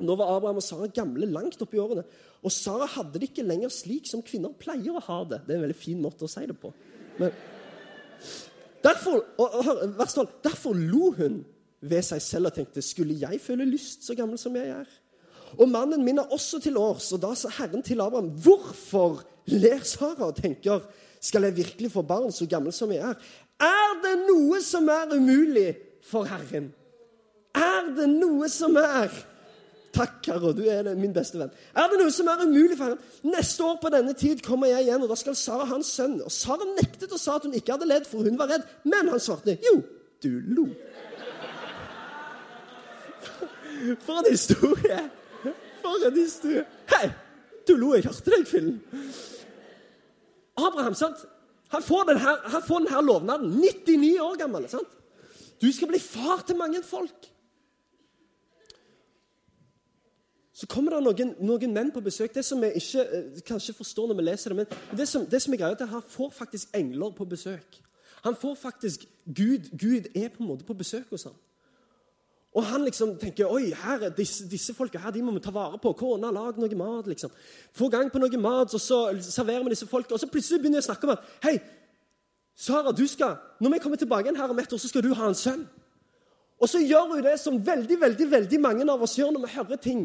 Nå 0.00 0.16
var 0.16 0.36
Abraham 0.36 0.56
og 0.56 0.64
Sara 0.64 0.86
gamle 0.86 1.28
langt 1.28 1.60
oppi 1.60 1.76
årene. 1.76 2.04
Og 2.42 2.52
Sara 2.52 2.86
hadde 2.88 3.20
det 3.20 3.30
ikke 3.30 3.44
lenger 3.44 3.68
slik 3.68 4.08
som 4.08 4.22
kvinner 4.24 4.54
pleier 4.56 4.96
å 4.96 5.02
ha 5.04 5.18
det. 5.28 5.42
Det 5.44 5.52
er 5.52 5.58
en 5.58 5.66
veldig 5.66 5.76
fin 5.76 6.00
måte 6.00 6.24
å 6.24 6.30
si 6.30 6.46
det 6.48 6.56
på. 6.56 6.72
Men 7.18 7.34
derfor, 8.82 9.20
og, 9.36 9.58
og, 9.60 10.32
derfor 10.42 10.72
lo 10.72 11.12
hun 11.18 11.42
ved 11.80 12.04
seg 12.04 12.24
selv 12.24 12.50
og 12.50 12.56
tenkte 12.56 12.84
skulle 12.84 13.18
jeg 13.20 13.40
føle 13.44 13.68
lyst 13.68 14.06
så 14.08 14.16
gammel 14.16 14.40
som 14.40 14.56
jeg 14.56 14.72
er? 14.72 14.88
Og 15.58 15.68
mannen 15.68 16.04
min 16.04 16.18
er 16.18 16.32
også 16.32 16.60
til 16.62 16.78
års. 16.78 17.12
Og 17.12 17.22
da 17.22 17.34
sa 17.34 17.50
Herren 17.58 17.82
til 17.82 18.00
Abraham, 18.00 18.30
hvorfor 18.42 19.22
ler 19.50 19.82
Sara 19.84 20.30
og 20.30 20.36
tenker 20.38 20.84
skal 21.20 21.44
jeg 21.44 21.56
virkelig 21.56 21.92
få 21.92 22.02
barn 22.02 22.32
så 22.32 22.46
gammel 22.48 22.72
som 22.72 22.92
jeg 22.92 23.02
er? 23.04 23.16
Er 23.60 23.96
det 24.04 24.14
noe 24.24 24.60
som 24.64 24.88
er 24.88 25.10
umulig 25.12 25.74
for 26.06 26.24
Herren? 26.24 26.70
Er 27.54 27.90
det 27.96 28.08
noe 28.08 28.48
som 28.48 28.78
er 28.80 29.10
Takk, 29.90 30.22
Herre, 30.30 30.52
du 30.54 30.62
er 30.70 30.86
min 30.94 31.10
beste 31.10 31.34
venn. 31.34 31.50
Er 31.74 31.88
det 31.90 31.96
noe 31.98 32.12
som 32.14 32.28
er 32.30 32.44
umulig 32.46 32.76
for 32.78 32.92
ham? 32.92 33.00
Neste 33.26 33.64
år 33.66 33.80
på 33.82 33.90
denne 33.90 34.12
tid 34.14 34.38
kommer 34.46 34.70
jeg 34.70 34.86
igjen, 34.86 35.02
og 35.02 35.10
da 35.10 35.16
skal 35.18 35.34
Sara 35.34 35.66
ha 35.66 35.78
en 35.80 35.86
sønn. 35.86 36.20
Og 36.22 36.30
Sara 36.30 36.68
nektet 36.76 37.10
og 37.10 37.18
sa 37.18 37.40
at 37.40 37.48
hun 37.48 37.56
ikke 37.58 37.74
hadde 37.74 37.88
ledd, 37.90 38.06
for 38.06 38.22
hun 38.22 38.38
var 38.38 38.52
redd. 38.52 38.68
Men 38.86 39.10
han 39.10 39.22
svarte, 39.22 39.58
jo, 39.66 39.80
du 40.22 40.30
lo. 40.54 40.68
For 44.06 44.20
en 44.20 44.30
historie! 44.30 45.00
En. 45.90 46.64
Hei, 46.94 47.10
du 47.68 47.74
lo, 47.76 47.92
jeg 47.96 48.06
hørte 48.06 48.32
deg, 48.32 48.46
Finn. 48.48 48.72
Abraham, 50.60 50.94
sant? 50.94 51.26
Han 51.70 51.82
får 51.82 52.08
denne, 52.10 52.36
han 52.54 52.64
får 52.66 52.86
denne 52.86 53.02
lovnaden. 53.06 53.52
99 53.60 54.14
år 54.22 54.38
gammel. 54.40 54.68
sant? 54.68 54.96
Du 55.60 55.68
skal 55.72 55.88
bli 55.88 56.00
far 56.00 56.42
til 56.46 56.56
mange 56.56 56.82
folk. 56.82 57.28
Så 60.60 60.66
kommer 60.68 60.92
det 60.92 61.04
noen, 61.04 61.30
noen, 61.40 61.72
menn 61.72 61.92
på 61.92 62.02
besøk. 62.04 62.34
Det 62.34 62.44
som 62.44 62.60
vi 62.60 62.72
ikke 62.76 63.04
eh, 63.04 63.38
kanskje 63.48 63.72
forstår 63.78 64.10
når 64.10 64.18
vi 64.18 64.24
leser 64.26 64.52
det, 64.52 64.56
men 64.58 64.98
det 64.98 65.06
som, 65.08 65.24
det 65.24 65.40
som 65.40 65.54
er 65.54 65.62
greia, 65.62 65.76
er 65.76 65.86
at 65.86 65.94
han 65.94 66.04
får 66.04 66.34
faktisk 66.36 66.74
engler 66.76 67.14
på 67.16 67.24
besøk. 67.24 67.78
Han 68.26 68.36
får 68.36 68.58
faktisk 68.60 69.06
Gud 69.24 69.70
Gud 69.72 70.10
er 70.12 70.28
på 70.28 70.42
en 70.42 70.50
måte 70.50 70.66
på 70.68 70.76
besøk 70.76 71.08
hos 71.14 71.24
ham. 71.24 71.38
Og 72.50 72.64
han 72.66 72.82
liksom 72.82 73.12
tenker 73.20 73.46
oi, 73.46 73.68
her, 73.78 74.08
disse, 74.16 74.48
disse 74.50 74.74
folka 74.74 74.98
her, 74.98 75.12
de 75.14 75.22
må 75.22 75.36
vi 75.36 75.42
ta 75.44 75.52
vare 75.54 75.78
på. 75.78 75.92
Kona, 75.94 76.32
lag 76.34 76.56
noe 76.58 76.78
mat. 76.78 77.06
liksom. 77.06 77.30
Få 77.72 77.88
gang 77.88 78.10
på 78.10 78.18
noe 78.18 78.40
mat, 78.42 78.74
og 78.74 78.80
så 78.82 79.04
serverer 79.22 79.62
vi 79.64 79.76
disse 79.76 79.86
folka. 79.86 80.14
Og 80.14 80.20
så 80.20 80.26
plutselig 80.26 80.58
begynner 80.58 80.80
jeg 80.80 80.88
å 80.88 80.90
snakke 80.90 81.06
om 81.06 81.14
at 81.14 81.28
hei, 81.46 81.60
Sara, 82.60 82.92
du 82.92 83.06
skal, 83.08 83.38
når 83.62 83.76
vi 83.76 83.78
kommer 83.80 83.96
tilbake 83.96 84.26
igjen 84.26 84.36
her 84.36 84.50
om 84.52 84.58
et 84.58 84.72
år, 84.72 84.80
så 84.82 84.88
skal 84.90 85.04
du 85.06 85.14
ha 85.16 85.30
en 85.30 85.38
sønn. 85.38 85.62
Og 86.60 86.68
så 86.68 86.82
gjør 86.82 87.14
hun 87.14 87.22
det 87.24 87.38
som 87.40 87.56
veldig 87.66 87.96
veldig, 88.00 88.26
veldig 88.30 88.58
mange 88.60 88.84
av 88.84 89.02
oss 89.06 89.16
gjør 89.16 89.30
når 89.32 89.46
vi 89.46 89.54
hører 89.54 89.80
ting 89.80 90.02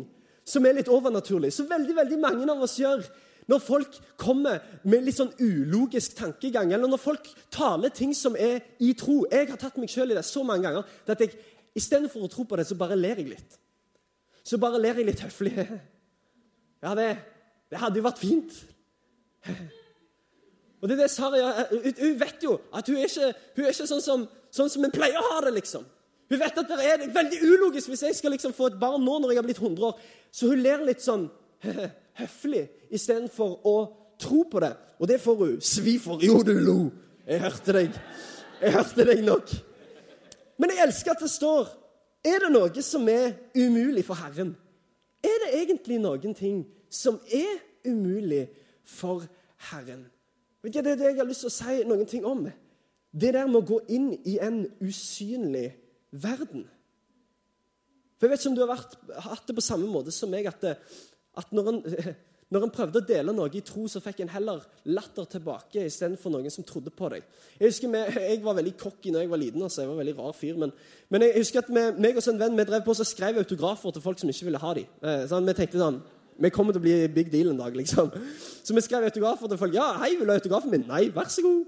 som 0.48 0.66
er 0.66 0.78
litt 0.78 0.92
overnaturlig. 0.92 1.52
Så 1.52 1.66
veldig, 1.68 1.96
veldig 1.98 2.20
mange 2.22 2.46
av 2.52 2.62
oss 2.64 2.78
gjør 2.80 3.04
når 3.52 3.62
folk 3.62 3.98
kommer 4.18 4.62
med 4.90 5.04
litt 5.06 5.20
sånn 5.20 5.34
ulogisk 5.38 6.16
tankegang, 6.18 6.72
eller 6.74 6.90
når 6.90 7.02
folk 7.02 7.28
taler 7.54 7.92
ting 7.94 8.16
som 8.18 8.34
er 8.40 8.64
i 8.82 8.94
tro 8.98 9.20
Jeg 9.30 9.52
har 9.52 9.60
tatt 9.62 9.78
meg 9.78 9.92
sjøl 9.92 10.14
i 10.14 10.18
det 10.18 10.26
så 10.26 10.42
mange 10.48 10.66
ganger 10.66 11.14
at 11.14 11.22
jeg 11.22 11.36
istedenfor 11.76 12.26
å 12.26 12.32
tro 12.32 12.46
på 12.48 12.58
det, 12.60 12.68
så 12.70 12.78
bare 12.80 12.98
ler 12.98 13.22
jeg 13.22 13.34
litt. 13.34 13.58
Så 14.46 14.60
bare 14.62 14.80
ler 14.82 15.00
jeg 15.00 15.10
litt 15.10 15.24
høflig. 15.26 15.54
Ja, 16.84 16.94
det, 16.98 17.10
det 17.72 17.82
hadde 17.82 17.98
jo 17.98 18.06
vært 18.06 18.22
fint. 18.22 18.58
Og 20.82 20.90
det 20.90 20.96
er 20.96 21.02
det 21.06 21.10
Sara 21.10 21.66
Hun 21.72 22.18
vet 22.20 22.44
jo 22.46 22.60
at 22.76 22.88
hun 22.90 23.00
er 23.00 23.08
ikke, 23.10 23.32
hun 23.56 23.66
er 23.66 23.74
ikke 23.74 23.88
sånn, 23.90 24.04
som, 24.06 24.26
sånn 24.54 24.70
som 24.70 24.86
en 24.86 24.94
pleier 24.94 25.18
å 25.18 25.32
ha 25.32 25.40
det, 25.48 25.56
liksom. 25.56 25.86
Hun 26.30 26.42
vet 26.42 26.58
at 26.58 26.70
det 26.70 26.90
er 26.90 27.06
veldig 27.14 27.40
ulogisk 27.46 27.92
hvis 27.92 28.04
jeg 28.08 28.18
skal 28.18 28.34
liksom 28.34 28.54
få 28.58 28.72
et 28.72 28.80
barn 28.82 29.04
nå 29.06 29.20
når 29.22 29.34
jeg 29.34 29.40
har 29.42 29.48
blitt 29.48 29.62
100 29.62 29.88
år. 29.88 30.00
Så 30.34 30.50
hun 30.52 30.62
ler 30.62 30.86
litt 30.86 31.04
sånn 31.06 31.28
høflig 32.22 32.66
istedenfor 32.94 33.60
å 33.66 33.76
tro 34.22 34.44
på 34.50 34.62
det. 34.64 34.74
Og 35.02 35.10
det 35.10 35.20
får 35.22 35.42
hun 35.42 35.56
svi 35.62 35.98
for. 36.02 36.22
Jo, 36.24 36.42
du 36.46 36.56
lo. 36.62 36.80
Jeg 37.26 37.42
hørte 37.44 37.76
deg. 37.78 37.98
Jeg 38.62 38.74
hørte 38.78 39.06
deg 39.10 39.26
nok. 39.26 39.54
Men 40.58 40.72
jeg 40.72 40.88
elsker 40.88 41.16
at 41.16 41.24
det 41.24 41.32
står 41.32 41.72
Er 42.26 42.42
det 42.42 42.52
noe 42.54 42.82
som 42.82 43.08
er 43.12 43.36
umulig 43.56 44.06
for 44.08 44.18
Herren? 44.18 44.56
Er 45.26 45.42
det 45.44 45.52
egentlig 45.62 46.00
noen 46.02 46.34
ting 46.38 46.64
som 46.90 47.20
er 47.30 47.60
umulig 47.86 48.48
for 48.86 49.26
Herren? 49.70 50.06
Vet 50.64 50.74
du, 50.74 50.80
Det 50.80 50.92
er 50.92 51.02
det 51.02 51.12
jeg 51.12 51.20
har 51.22 51.30
lyst 51.30 51.46
til 51.46 51.52
å 51.52 51.58
si 51.58 51.84
noen 51.86 52.08
ting 52.10 52.26
om. 52.26 52.48
Det 53.14 53.34
der 53.34 53.46
med 53.48 53.62
å 53.62 53.68
gå 53.68 53.80
inn 53.94 54.10
i 54.26 54.40
en 54.42 54.64
usynlig 54.82 55.68
verden. 56.12 56.66
For 58.18 58.26
Jeg 58.26 58.32
vet 58.32 58.42
ikke 58.42 58.50
om 58.50 58.56
du 58.58 58.64
har 58.64 58.74
vært, 58.74 58.96
hatt 59.28 59.48
det 59.48 59.56
på 59.56 59.64
samme 59.64 59.88
måte 59.92 60.12
som 60.12 60.32
meg, 60.32 60.48
at, 60.50 60.64
at 61.38 61.54
når, 61.54 61.70
en, 61.72 61.82
når 62.54 62.66
en 62.68 62.74
prøvde 62.74 63.02
å 63.02 63.06
dele 63.06 63.34
noe 63.34 63.50
i 63.58 63.62
tro, 63.66 63.88
så 63.90 64.02
fikk 64.04 64.20
en 64.22 64.34
heller 64.36 64.62
latter 64.94 65.26
tilbake 65.32 65.86
istedenfor 65.88 66.34
noen 66.34 66.54
som 66.54 66.66
trodde 66.68 66.94
på 66.94 67.10
deg. 67.16 67.24
Jeg 67.58 67.72
husker 67.72 67.90
vi, 67.90 68.04
jeg 68.30 68.44
var 68.44 68.58
veldig 68.60 68.76
cocky 68.82 69.14
da 69.16 69.24
jeg 69.24 69.32
var 69.32 69.42
liten. 69.42 69.64
altså 69.66 69.82
jeg 69.82 69.90
var 69.90 69.98
en 69.98 70.04
veldig 70.04 70.18
rar 70.20 70.36
fyr, 70.38 70.60
Men, 70.62 70.76
men 71.10 71.26
jeg 71.26 71.40
husker 71.40 71.64
at 71.64 71.72
vi, 71.72 71.86
meg 72.06 72.20
og 72.20 72.30
en 72.30 72.44
venn 72.44 72.60
vi 72.60 72.68
drev 72.70 72.86
på 72.86 72.94
og 72.94 73.10
skrev 73.10 73.42
autografer 73.42 73.96
til 73.96 74.06
folk 74.06 74.22
som 74.22 74.30
ikke 74.30 74.50
ville 74.52 74.62
ha 74.62 74.74
dem. 74.78 74.94
Eh, 75.02 75.26
sånn, 75.32 75.50
vi 75.50 75.58
tenkte 75.58 75.82
sånn 75.82 76.04
vi 76.36 76.52
kommer 76.52 76.76
til 76.76 76.82
å 76.82 76.84
bli 76.84 76.96
big 77.16 77.30
deal 77.32 77.54
en 77.54 77.60
dag, 77.62 77.76
liksom. 77.80 78.10
Så 78.66 78.76
vi 78.76 78.84
skrev 78.84 79.06
autografer 79.08 79.48
til 79.48 79.60
folk. 79.62 79.76
Ja, 79.78 79.94
hei, 80.02 80.18
vil 80.18 80.28
du 80.28 80.34
ha 80.34 80.40
autografen 80.42 80.74
min? 80.74 80.84
Nei, 80.90 81.06
vær 81.16 81.30
så 81.32 81.46
god. 81.46 81.62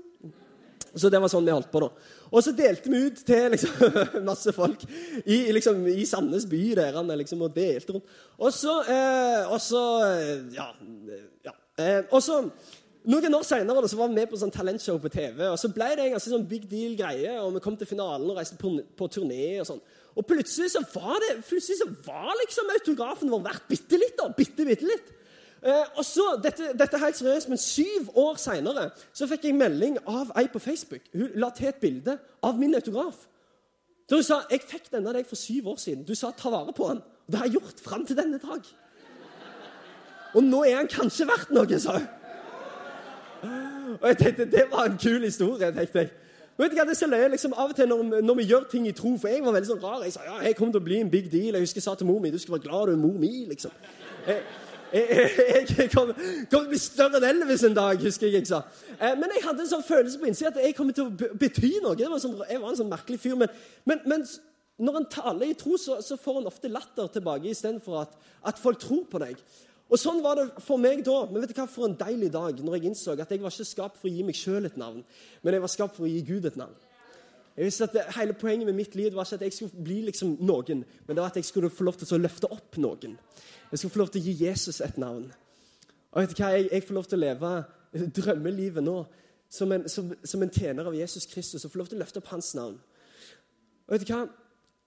Så 0.97 1.11
det 1.13 1.21
var 1.21 1.31
sånn 1.31 1.45
vi 1.47 1.53
holdt 1.55 1.69
på, 1.71 1.81
da. 1.83 1.91
Og 2.31 2.43
så 2.43 2.53
delte 2.55 2.91
vi 2.91 3.03
ut 3.07 3.21
til 3.27 3.53
liksom, 3.53 3.99
masse 4.29 4.53
folk 4.55 4.83
i, 5.23 5.37
liksom, 5.55 5.85
i 5.91 6.05
Sandnes 6.09 6.47
by 6.49 6.63
der, 6.79 6.99
liksom, 7.19 7.45
og 7.45 7.55
delte 7.55 7.95
rundt. 7.95 8.17
Og 8.37 8.51
så, 8.55 8.81
eh, 8.89 9.47
og 9.47 9.61
så 9.63 9.85
Ja. 10.55 10.71
ja 11.45 11.55
eh, 11.79 12.03
og 12.11 12.21
så 12.23 12.43
noen 13.07 13.37
år 13.37 13.45
seinere 13.47 13.79
var 13.87 14.09
vi 14.09 14.15
med 14.17 14.27
på 14.27 14.39
sånn 14.39 14.51
talentshow 14.51 14.97
på 14.99 15.11
TV. 15.13 15.45
og 15.47 15.59
Så 15.59 15.69
ble 15.71 15.93
det 15.95 16.07
en 16.07 16.17
ganske 16.17 16.31
sånn 16.33 16.47
big 16.49 16.65
deal-greie, 16.67 17.37
og 17.39 17.53
vi 17.55 17.61
kom 17.63 17.77
til 17.79 17.87
finalen 17.87 18.27
og 18.27 18.35
reiste 18.35 18.57
på, 18.59 18.73
på 18.99 19.07
turné. 19.13 19.61
Og 19.61 19.69
sånn. 19.69 19.79
Og 20.17 20.25
plutselig 20.27 20.73
så 20.73 20.81
var 20.91 21.15
det, 21.23 21.37
plutselig 21.47 21.77
så 21.79 21.87
var 22.03 22.33
liksom 22.41 22.73
autografen 22.73 23.31
vår 23.31 23.45
verdt 23.45 23.69
bitte 23.69 24.01
litt. 24.01 24.17
da, 24.19 24.27
bitte, 24.35 24.65
bitte 24.67 24.89
litt. 24.89 25.13
Eh, 25.63 25.97
og 25.97 26.05
så, 26.05 26.25
dette, 26.43 26.71
dette 26.77 26.99
helt 27.01 27.17
seriøst, 27.17 27.49
men 27.49 27.57
Syv 27.57 28.11
år 28.15 28.37
seinere 28.41 28.89
fikk 29.17 29.47
jeg 29.49 29.57
melding 29.57 29.97
av 30.05 30.31
ei 30.37 30.47
på 30.53 30.61
Facebook. 30.61 31.01
Hun 31.13 31.31
la 31.35 31.49
til 31.55 31.71
et 31.71 31.81
bilde 31.81 32.17
av 32.43 32.59
min 32.59 32.75
autograf. 32.77 33.25
Da 34.09 34.15
hun 34.15 34.23
sa 34.23 34.43
jeg 34.51 34.63
fikk 34.63 34.91
denne 34.91 35.09
av 35.11 35.17
deg 35.17 35.27
for 35.27 35.39
syv 35.39 35.73
år 35.73 35.79
siden. 35.81 36.05
Du 36.07 36.15
sa 36.15 36.31
ta 36.31 36.51
vare 36.53 36.73
på 36.73 36.87
den. 36.91 37.01
Og 37.01 37.31
det 37.31 37.39
har 37.39 37.49
jeg 37.49 37.57
gjort 37.57 37.81
fram 37.83 38.05
til 38.05 38.17
denne 38.17 38.39
dag. 38.39 38.69
Og 40.35 40.43
nå 40.43 40.61
er 40.63 40.77
han 40.77 40.91
kanskje 40.91 41.27
verdt 41.27 41.51
noe, 41.55 41.79
sa 41.79 41.97
hun. 41.97 42.07
Og 43.97 44.07
jeg 44.11 44.17
tenkte, 44.17 44.45
Det 44.45 44.65
var 44.71 44.85
en 44.85 44.97
kul 44.97 45.23
historie. 45.23 45.71
tenkte 45.71 45.99
jeg. 45.99 46.09
Vet 46.57 46.71
du 46.71 46.75
hva, 46.75 46.85
det 46.89 46.95
er 46.95 46.97
så 46.97 47.07
løye, 47.07 47.27
liksom, 47.29 47.53
Av 47.53 47.69
og 47.69 47.75
til 47.75 47.87
når, 47.87 48.21
når, 48.21 48.35
vi 48.35 48.43
gjør 48.49 48.63
ting 48.71 48.87
i 48.89 48.91
tro 48.91 49.11
For 49.21 49.29
jeg 49.29 49.43
var 49.45 49.53
veldig 49.53 49.69
sånn 49.69 49.83
rar. 49.83 50.03
Jeg 50.03 50.13
sa 50.15 50.23
ja, 50.25 50.37
jeg 50.41 50.55
kommer 50.57 50.73
til 50.73 50.81
å 50.81 50.87
bli 50.87 51.01
en 51.03 51.11
big 51.11 51.27
deal. 51.31 51.53
Jeg 51.53 51.67
husker 51.67 51.81
jeg 51.81 51.85
sa 51.85 51.93
til 51.95 52.09
mor 52.09 52.21
mi 52.23 52.31
du 52.33 52.39
skal 52.41 52.57
være 52.57 52.65
glad 52.65 52.87
du 52.87 52.93
er 52.95 53.01
mor 53.01 53.19
mi. 53.19 53.45
liksom. 53.49 53.75
Jeg, 54.27 54.41
jeg, 54.93 55.29
jeg, 55.37 55.67
jeg 55.77 55.91
kommer, 55.93 56.17
til 56.49 56.59
å 56.59 56.65
bli 56.69 56.79
større 56.81 57.19
enn 57.19 57.29
Elvis 57.29 57.65
en 57.67 57.77
dag, 57.77 58.01
husker 58.01 58.29
jeg 58.29 58.41
jeg 58.41 58.49
sa. 58.49 58.63
Eh, 58.97 59.13
men 59.19 59.31
jeg 59.35 59.45
hadde 59.45 59.65
en 59.65 59.71
sånn 59.71 59.85
følelse 59.85 60.21
på 60.21 60.29
innsida 60.29 60.53
at 60.53 60.61
jeg 60.63 60.75
kommer 60.77 60.95
til 60.97 61.09
å 61.09 61.33
bety 61.39 61.77
noe. 61.83 61.97
Var 61.97 62.23
sånn, 62.23 62.37
jeg 62.47 62.61
var 62.63 62.73
en 62.73 62.79
sånn 62.81 62.91
merkelig 62.91 63.21
fyr. 63.23 63.37
Men, 63.39 63.53
men, 63.89 64.03
men 64.07 64.25
når 64.77 64.99
en 65.01 65.09
taler 65.11 65.51
i 65.51 65.57
tro, 65.57 65.77
så, 65.81 65.99
så 66.05 66.19
får 66.21 66.41
en 66.41 66.51
ofte 66.51 66.71
latter 66.71 67.09
tilbake 67.13 67.49
istedenfor 67.51 68.03
at, 68.03 68.19
at 68.51 68.61
folk 68.61 68.81
tror 68.83 69.07
på 69.11 69.21
deg. 69.23 69.39
Og 69.87 69.99
Sånn 69.99 70.19
var 70.23 70.35
det 70.35 70.49
for 70.65 70.79
meg 70.81 70.99
da. 71.07 71.21
Men 71.31 71.43
vet 71.43 71.53
du 71.53 71.59
hva, 71.61 71.67
for 71.71 71.87
en 71.87 71.95
deilig 71.97 72.29
dag 72.33 72.59
når 72.59 72.77
jeg 72.77 72.91
innså 72.91 73.15
at 73.15 73.31
jeg 73.31 73.43
var 73.43 73.53
ikke 73.53 73.67
skapt 73.69 73.99
for 74.01 74.09
å 74.09 74.13
gi 74.13 74.25
meg 74.27 74.37
sjøl 74.37 74.67
et 74.67 74.79
navn, 74.79 75.03
men 75.41 75.55
jeg 75.55 75.63
var 75.63 75.71
skapt 75.71 75.95
for 75.95 76.07
å 76.07 76.11
gi 76.11 76.21
Gud 76.27 76.47
et 76.49 76.59
navn. 76.59 76.75
Jeg 77.57 77.65
visste 77.65 77.87
at 77.89 78.15
Hele 78.15 78.33
poenget 78.33 78.65
med 78.65 78.75
mitt 78.77 78.95
liv 78.95 79.15
var 79.15 79.25
ikke 79.25 79.35
at 79.35 79.41
jeg 79.41 79.53
skulle 79.53 79.83
bli 79.83 80.01
liksom 80.05 80.35
noen, 80.39 80.83
men 81.07 81.15
det 81.15 81.21
var 81.21 81.31
at 81.31 81.39
jeg 81.39 81.45
skulle 81.45 81.69
få 81.73 81.83
lov 81.83 81.97
til 81.97 82.15
å 82.15 82.21
løfte 82.21 82.51
opp 82.53 82.77
noen. 82.77 83.17
Jeg 83.71 83.79
skulle 83.79 83.93
få 83.93 83.99
lov 84.03 84.11
til 84.13 84.21
å 84.21 84.25
gi 84.25 84.45
Jesus 84.45 84.81
et 84.81 84.97
navn. 84.97 85.31
Og 86.11 86.21
vet 86.21 86.35
du 86.37 86.43
hva, 86.43 86.51
Jeg, 86.53 86.69
jeg 86.71 86.83
får 86.83 86.93
lov 86.93 87.05
til 87.05 87.17
å 87.17 87.25
leve 87.25 87.53
drømmelivet 88.19 88.83
nå 88.83 88.97
som 89.49 89.71
en, 89.71 89.87
som, 89.89 90.11
som 90.23 90.43
en 90.43 90.51
tjener 90.53 90.85
av 90.85 90.95
Jesus 90.95 91.25
Kristus 91.25 91.65
og 91.65 91.71
få 91.71 91.81
lov 91.81 91.87
til 91.87 91.97
å 91.97 92.03
løfte 92.03 92.21
opp 92.21 92.29
hans 92.35 92.53
navn. 92.55 92.77
Og 93.87 93.95
vet 93.95 94.05
du 94.05 94.13
hva, 94.13 94.27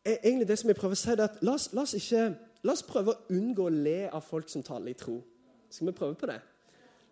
e, 0.05 0.19
egentlig 0.23 0.49
det 0.49 0.59
som 0.61 0.71
jeg 0.71 0.79
prøver 0.79 0.95
å 0.95 1.01
si, 1.01 1.11
er 1.11 1.25
at 1.25 1.43
la 1.43 1.57
oss, 1.57 1.73
la 1.75 1.83
oss 1.83 1.97
ikke 1.99 2.29
La 2.67 2.75
oss 2.75 2.85
prøve 2.85 3.15
å 3.15 3.21
unngå 3.33 3.67
å 3.67 3.73
le 3.73 4.11
av 4.13 4.25
folk 4.27 4.51
som 4.53 4.65
taler 4.65 4.93
i 4.93 4.99
tro. 4.99 5.17
Skal 5.73 5.89
vi 5.89 5.97
prøve 5.97 6.17
på 6.21 6.29
det? 6.29 6.41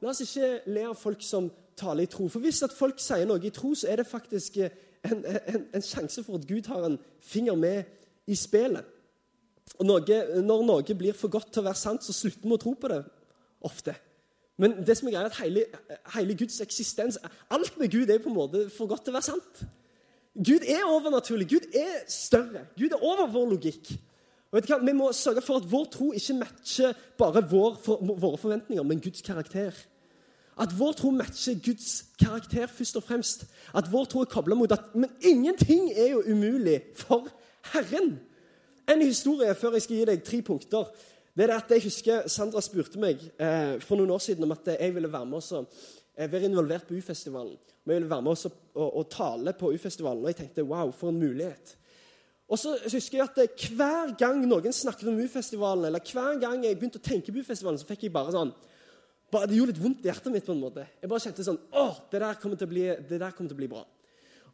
La 0.02 0.10
oss 0.12 0.20
ikke 0.20 0.68
le 0.68 0.84
av 0.90 0.98
folk 0.98 1.24
som 1.24 1.48
taler 1.78 2.06
i 2.06 2.10
tro. 2.10 2.26
For 2.28 2.42
hvis 2.44 2.62
at 2.66 2.74
folk 2.74 3.00
sier 3.02 3.28
noe 3.28 3.42
i 3.44 3.54
tro, 3.54 3.72
så 3.78 3.88
er 3.90 4.00
det 4.00 4.10
faktisk 4.10 4.58
eh, 4.62 4.74
en, 5.06 5.22
en, 5.24 5.64
en 5.74 5.84
sjanse 5.84 6.24
for 6.26 6.40
at 6.40 6.46
Gud 6.48 6.68
har 6.70 6.86
en 6.86 6.98
finger 7.24 7.56
med 7.58 7.84
i 8.26 8.36
spillet. 8.36 8.84
Og 9.78 9.86
noe, 9.86 10.18
Når 10.42 10.66
noe 10.66 10.98
blir 10.98 11.16
for 11.16 11.30
godt 11.32 11.52
til 11.52 11.62
å 11.62 11.68
være 11.68 11.80
sant, 11.80 12.04
så 12.04 12.14
slutter 12.16 12.44
vi 12.46 12.56
å 12.56 12.60
tro 12.60 12.74
på 12.74 12.90
det 12.90 13.02
ofte. 13.68 13.94
Men 14.58 14.80
det 14.86 14.96
som 14.98 15.08
er 15.08 15.14
greia 15.14 15.28
er 15.28 15.30
at 15.30 15.40
hele, 15.42 15.64
hele, 16.16 16.34
Guds 16.34 16.58
eksistens 16.64 17.18
Alt 17.54 17.76
med 17.78 17.92
Gud 17.92 18.10
er 18.10 18.18
på 18.18 18.30
en 18.30 18.38
måte 18.38 18.64
for 18.74 18.90
godt 18.90 19.06
til 19.06 19.14
å 19.14 19.18
være 19.18 19.28
sant. 19.28 19.60
Gud 20.34 20.66
er 20.66 20.86
overnaturlig. 20.86 21.48
Gud 21.50 21.68
er 21.78 22.02
større. 22.10 22.66
Gud 22.78 22.94
er 22.94 23.04
over 23.04 23.30
vår 23.30 23.52
logikk. 23.54 23.92
Og 24.48 24.56
vet 24.56 24.66
du 24.66 24.72
hva? 24.72 24.80
Vi 24.82 24.96
må 24.96 25.10
sørge 25.12 25.42
for 25.44 25.60
at 25.60 25.68
vår 25.68 25.86
tro 25.92 26.10
ikke 26.16 26.38
matcher 26.40 26.98
bare 27.20 27.42
vår, 27.50 27.78
for, 27.84 28.02
våre 28.02 28.38
forventninger, 28.40 28.86
men 28.86 29.02
Guds 29.02 29.22
karakter. 29.22 29.76
At 30.58 30.74
vår 30.78 30.96
tro 30.98 31.10
matcher 31.14 31.58
Guds 31.64 32.04
karakter 32.18 32.66
først 32.66 32.96
og 32.98 33.04
fremst. 33.06 33.44
At 33.74 33.92
vår 33.92 34.08
tro 34.10 34.22
er 34.24 34.30
kobla 34.30 34.56
mot 34.58 34.72
at 34.72 34.94
Men 34.94 35.10
ingenting 35.20 35.92
er 35.92 36.10
jo 36.10 36.22
umulig 36.26 36.80
for 36.96 37.28
Herren. 37.72 38.18
En 38.88 39.02
historie 39.02 39.54
før 39.54 39.76
jeg 39.76 39.82
skal 39.82 39.96
gi 39.96 40.08
deg 40.08 40.24
tre 40.24 40.42
punkter. 40.42 40.90
Det 41.36 41.46
er 41.46 41.54
at 41.54 41.70
Jeg 41.70 41.84
husker 41.84 42.26
Sandra 42.26 42.60
spurte 42.60 42.98
meg 42.98 43.20
eh, 43.38 43.78
for 43.80 43.96
noen 43.96 44.10
år 44.10 44.18
siden 44.18 44.44
om 44.44 44.52
at 44.56 44.66
jeg 44.80 44.94
ville 44.94 45.12
være 45.12 45.26
med 45.26 45.38
oss 45.38 45.52
og 45.52 45.68
eh, 46.16 46.32
være 46.32 46.48
involvert 46.48 46.88
på 46.88 46.96
U-festivalen. 46.98 47.54
Vi 47.84 47.94
ville 47.94 48.10
være 48.10 48.22
med 48.22 48.32
oss 48.32 48.48
og, 48.48 48.56
og, 48.74 48.96
og 48.96 49.10
tale 49.10 49.52
på 49.52 49.70
U-festivalen. 49.72 50.24
Og 50.24 50.32
jeg 50.32 50.40
tenkte 50.40 50.66
wow, 50.66 50.90
for 50.90 51.12
en 51.12 51.20
mulighet. 51.20 51.76
Og 52.48 52.58
så 52.58 52.74
husker 52.92 53.18
jeg 53.18 53.28
at 53.28 53.68
Hver 53.76 54.16
gang 54.18 54.40
noen 54.46 54.72
snakket 54.72 55.08
om 55.08 55.20
U-festivalen, 55.20 55.84
eller 55.84 56.12
hver 56.12 56.40
gang 56.40 56.64
jeg 56.64 56.78
begynte 56.78 56.98
å 56.98 57.04
tenke 57.04 57.32
på 57.32 57.44
U-festivalen, 57.44 57.78
så 57.78 57.86
fikk 57.86 58.08
jeg 58.08 58.14
bare 58.14 58.34
sånn 58.34 58.54
bare, 59.32 59.46
Det 59.46 59.56
gjorde 59.58 59.72
litt 59.72 59.82
vondt 59.82 60.04
i 60.04 60.10
hjertet 60.10 60.32
mitt. 60.32 60.46
på 60.46 60.52
en 60.52 60.60
måte. 60.60 60.86
Jeg 61.00 61.10
bare 61.10 61.20
kjente 61.20 61.44
sånn 61.44 61.60
Å, 61.72 61.86
det 62.10 62.20
der 62.20 62.40
kommer 62.40 62.56
til 62.56 62.68
å 62.68 62.72
bli, 62.72 62.86
til 63.08 63.52
å 63.52 63.60
bli 63.60 63.68
bra. 63.68 63.84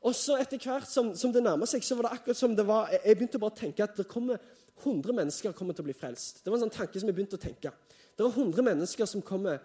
Og 0.04 0.14
så 0.14 0.37
etter 0.37 0.59
hvert 0.61 0.88
som, 0.88 1.14
som 1.16 1.33
det 1.33 1.43
nærmer 1.43 1.66
seg, 1.66 1.83
så 1.83 1.97
var 1.97 2.09
det 2.09 2.19
akkurat 2.19 2.37
som 2.37 2.54
det 2.57 2.66
var 2.66 2.90
Jeg 2.93 3.16
begynte 3.16 3.40
bare 3.40 3.54
å 3.54 3.61
tenke 3.61 3.85
at 3.85 3.97
det 3.97 4.09
kommer 4.09 4.38
100 4.83 5.14
mennesker 5.14 5.52
kommer 5.52 5.73
til 5.73 5.85
å 5.85 5.88
bli 5.88 5.97
frelst. 5.97 6.43
Det 6.43 6.50
var 6.50 6.59
en 6.59 6.66
sånn 6.66 6.75
tanke 6.75 7.00
som 7.00 7.09
jeg 7.09 7.16
begynte 7.16 7.38
å 7.38 7.43
tenke. 7.43 7.71
Det 8.16 8.25
var 8.25 8.35
100 8.35 8.62
mennesker 8.66 9.07
som 9.07 9.23
kommer 9.23 9.62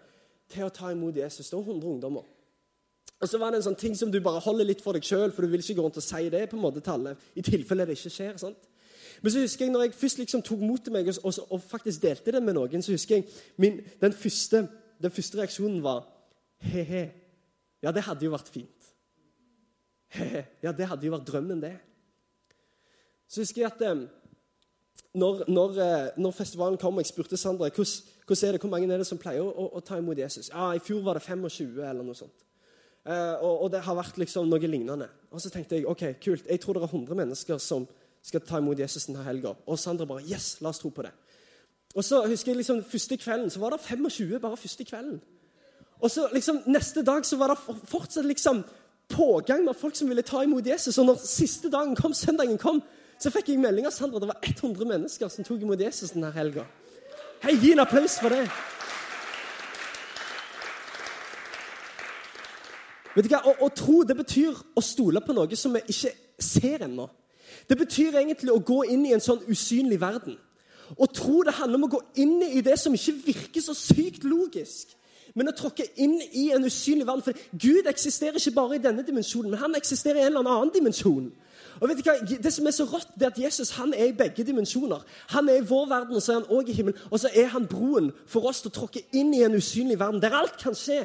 til 0.50 0.64
å 0.64 0.74
ta 0.74 0.90
imot 0.92 1.16
Jesus. 1.18 1.50
Det 1.50 1.58
var 1.58 1.66
100 1.66 1.90
ungdommer. 1.90 2.28
Og 3.20 3.28
så 3.28 3.38
var 3.38 3.52
det 3.52 3.60
en 3.60 3.66
sånn 3.68 3.76
ting 3.76 3.96
som 3.98 4.10
du 4.10 4.20
bare 4.24 4.40
holder 4.40 4.64
litt 4.64 4.80
for 4.80 4.96
deg 4.96 5.04
sjøl, 5.04 5.32
for 5.34 5.44
du 5.44 5.52
vil 5.52 5.60
ikke 5.60 5.76
gå 5.76 5.84
rundt 5.84 5.98
og 6.00 6.04
si 6.04 6.28
det 6.32 6.46
på 6.48 6.56
en 6.56 6.62
måte 6.62 6.80
til 6.80 6.94
alle. 6.94 7.16
I 7.36 7.44
tilfelle 7.44 7.84
det 7.84 7.98
ikke 7.98 8.12
skjer. 8.14 8.38
sant? 8.40 8.70
Men 9.20 9.34
så 9.34 9.42
husker 9.44 9.66
jeg 9.66 9.74
når 9.74 9.84
jeg 9.84 9.98
først 10.00 10.22
liksom 10.22 10.44
tok 10.46 10.62
mot 10.64 10.80
til 10.80 10.94
meg 10.94 11.10
og, 11.12 11.18
og, 11.28 11.40
og, 11.50 11.60
faktisk 11.68 12.02
delte 12.02 12.32
det 12.32 12.40
med 12.42 12.56
noen, 12.56 12.82
så 12.82 12.94
husker 12.94 13.18
jeg 13.18 13.26
min, 13.60 13.80
den, 14.00 14.14
første, 14.16 14.62
den 15.00 15.12
første 15.14 15.40
reaksjonen 15.40 15.82
var 15.84 16.04
he-he. 16.60 17.06
Ja, 17.80 17.92
det 17.92 18.04
hadde 18.04 18.26
jo 18.26 18.34
vært 18.34 18.50
fint. 18.52 18.88
He-he. 20.12 20.44
Ja, 20.64 20.72
det 20.76 20.88
hadde 20.90 21.06
jo 21.06 21.14
vært 21.14 21.28
drømmen, 21.28 21.62
det. 21.62 21.76
Så 23.30 23.44
husker 23.44 23.62
jeg 23.62 23.70
at 23.70 23.82
når, 25.14 25.44
når, 25.48 25.78
eh, 25.82 26.08
når, 26.16 26.34
festivalen 26.34 26.78
kom, 26.78 26.98
og 26.98 27.04
jeg 27.04 27.12
spurte 27.12 27.38
Sandra 27.38 27.70
hvordan 27.70 28.48
er 28.48 28.52
det, 28.52 28.60
hvor 28.60 28.70
mange 28.70 28.92
er 28.92 29.00
det 29.00 29.06
som 29.08 29.18
pleier 29.18 29.42
å, 29.42 29.50
å, 29.50 29.70
å 29.78 29.80
ta 29.82 29.98
imot 29.98 30.18
Jesus. 30.18 30.52
Ja, 30.52 30.70
I 30.74 30.82
fjor 30.82 31.02
var 31.02 31.18
det 31.18 31.24
25, 31.26 31.80
eller 31.82 32.06
noe 32.06 32.18
sånt. 32.18 32.44
Eh, 33.06 33.36
og, 33.40 33.64
og, 33.64 33.70
det 33.72 33.80
har 33.86 33.96
vært 33.98 34.20
liksom 34.20 34.50
noe 34.50 34.70
lignende. 34.70 35.08
Og 35.32 35.42
så 35.42 35.50
tenkte 35.50 35.78
jeg 35.78 35.88
ok, 35.88 36.04
kult, 36.22 36.46
jeg 36.46 36.62
tror 36.62 36.76
det 36.78 36.84
er 36.84 36.92
100 36.92 37.18
mennesker 37.22 37.58
som 37.62 37.88
skal 38.22 38.44
ta 38.44 38.60
imot 38.60 38.78
Jesus 38.78 39.08
denne 39.08 39.24
helga. 39.24 39.54
Og 39.66 39.78
Sandra 39.80 40.06
bare 40.06 40.26
Yes, 40.28 40.58
la 40.60 40.70
oss 40.70 40.82
tro 40.82 40.92
på 40.94 41.06
det. 41.06 41.14
Og 41.94 42.04
så 42.04 42.26
husker 42.26 42.52
jeg 42.52 42.56
liksom 42.56 42.84
Første 42.84 43.16
kvelden 43.16 43.50
så 43.50 43.60
var 43.60 43.70
det 43.70 43.80
25 43.80 44.40
bare 44.40 44.56
første 44.56 44.84
kvelden. 44.84 45.20
Og 46.00 46.10
så 46.10 46.28
liksom 46.32 46.62
neste 46.66 47.02
dag 47.02 47.26
så 47.26 47.36
var 47.36 47.48
det 47.48 47.76
fortsatt 47.84 48.24
liksom 48.24 48.64
pågang 49.08 49.64
med 49.64 49.74
folk 49.74 49.96
som 49.96 50.08
ville 50.08 50.22
ta 50.22 50.42
imot 50.42 50.66
Jesus. 50.66 50.98
Og 50.98 51.06
når 51.06 51.16
siste 51.24 51.70
dagen 51.70 51.96
kom, 51.96 52.14
søndagen 52.14 52.58
kom, 52.58 52.82
så 53.18 53.30
fikk 53.30 53.48
jeg 53.48 53.60
melding 53.60 53.86
av 53.86 53.92
Sandra. 53.92 54.20
Det 54.20 54.28
var 54.28 54.38
100 54.42 54.84
mennesker 54.88 55.28
som 55.28 55.44
tok 55.44 55.60
imot 55.60 55.80
Jesus 55.80 56.10
denne 56.10 56.30
helga. 56.32 56.64
Hei, 57.42 57.56
gi 57.60 57.72
en 57.72 57.82
applaus 57.84 58.18
for 58.20 58.32
det. 58.32 58.46
Vet 63.14 63.26
du 63.26 63.32
hva? 63.32 63.42
Å, 63.44 63.56
å 63.66 63.68
tro 63.74 64.02
det 64.06 64.16
betyr 64.16 64.56
å 64.76 64.84
stole 64.84 65.20
på 65.20 65.34
noe 65.36 65.56
som 65.58 65.74
vi 65.74 65.82
ikke 65.90 66.14
ser 66.38 66.86
ennå. 66.86 67.08
Det 67.68 67.76
betyr 67.76 68.20
egentlig 68.22 68.54
å 68.54 68.62
gå 68.62 68.84
inn 68.88 69.02
i 69.08 69.12
en 69.16 69.24
sånn 69.24 69.42
usynlig 69.50 69.98
verden. 70.00 70.38
Å 70.96 71.06
tro 71.06 71.42
det 71.46 71.54
handler 71.58 71.78
om 71.78 71.86
å 71.86 71.92
gå 71.96 72.00
inn 72.22 72.40
i 72.46 72.62
det 72.64 72.78
som 72.80 72.94
ikke 72.94 73.18
virker 73.26 73.64
så 73.64 73.76
sykt 73.76 74.24
logisk. 74.26 74.96
Men 75.34 75.50
å 75.50 75.54
tråkke 75.54 75.86
inn 76.02 76.16
i 76.34 76.48
en 76.54 76.64
usynlig 76.66 77.06
verden. 77.06 77.22
For 77.22 77.44
Gud 77.54 77.86
eksisterer 77.90 78.40
ikke 78.40 78.56
bare 78.56 78.78
i 78.78 78.82
denne 78.82 79.04
dimensjonen, 79.06 79.52
men 79.52 79.62
han 79.62 79.78
eksisterer 79.78 80.18
i 80.18 80.26
en 80.26 80.34
eller 80.40 80.50
annen 80.50 80.72
dimensjon. 80.74 81.30
Og 81.80 81.88
vet 81.88 82.00
du 82.00 82.08
hva? 82.08 82.16
Det 82.20 82.52
som 82.52 82.66
er 82.66 82.74
så 82.74 82.84
rått, 82.90 83.12
det 83.14 83.28
er 83.28 83.30
at 83.30 83.38
Jesus 83.40 83.70
han 83.78 83.94
er 83.94 84.10
i 84.10 84.16
begge 84.16 84.44
dimensjoner. 84.44 85.04
Han 85.32 85.48
er 85.48 85.60
i 85.60 85.68
vår 85.68 85.86
verden, 85.88 86.18
og 86.18 86.24
så 86.24 86.34
er 86.34 86.40
han 86.40 86.50
også 86.50 86.72
i 86.72 86.76
himmelen. 86.76 87.06
Og 87.08 87.22
så 87.22 87.30
er 87.30 87.48
han 87.54 87.68
broen 87.70 88.10
for 88.28 88.50
oss 88.50 88.64
til 88.64 88.72
å 88.72 88.76
tråkke 88.80 89.04
inn 89.16 89.32
i 89.36 89.44
en 89.46 89.56
usynlig 89.56 90.00
verden, 90.00 90.20
der 90.22 90.36
alt 90.36 90.58
kan 90.60 90.76
skje. 90.76 91.04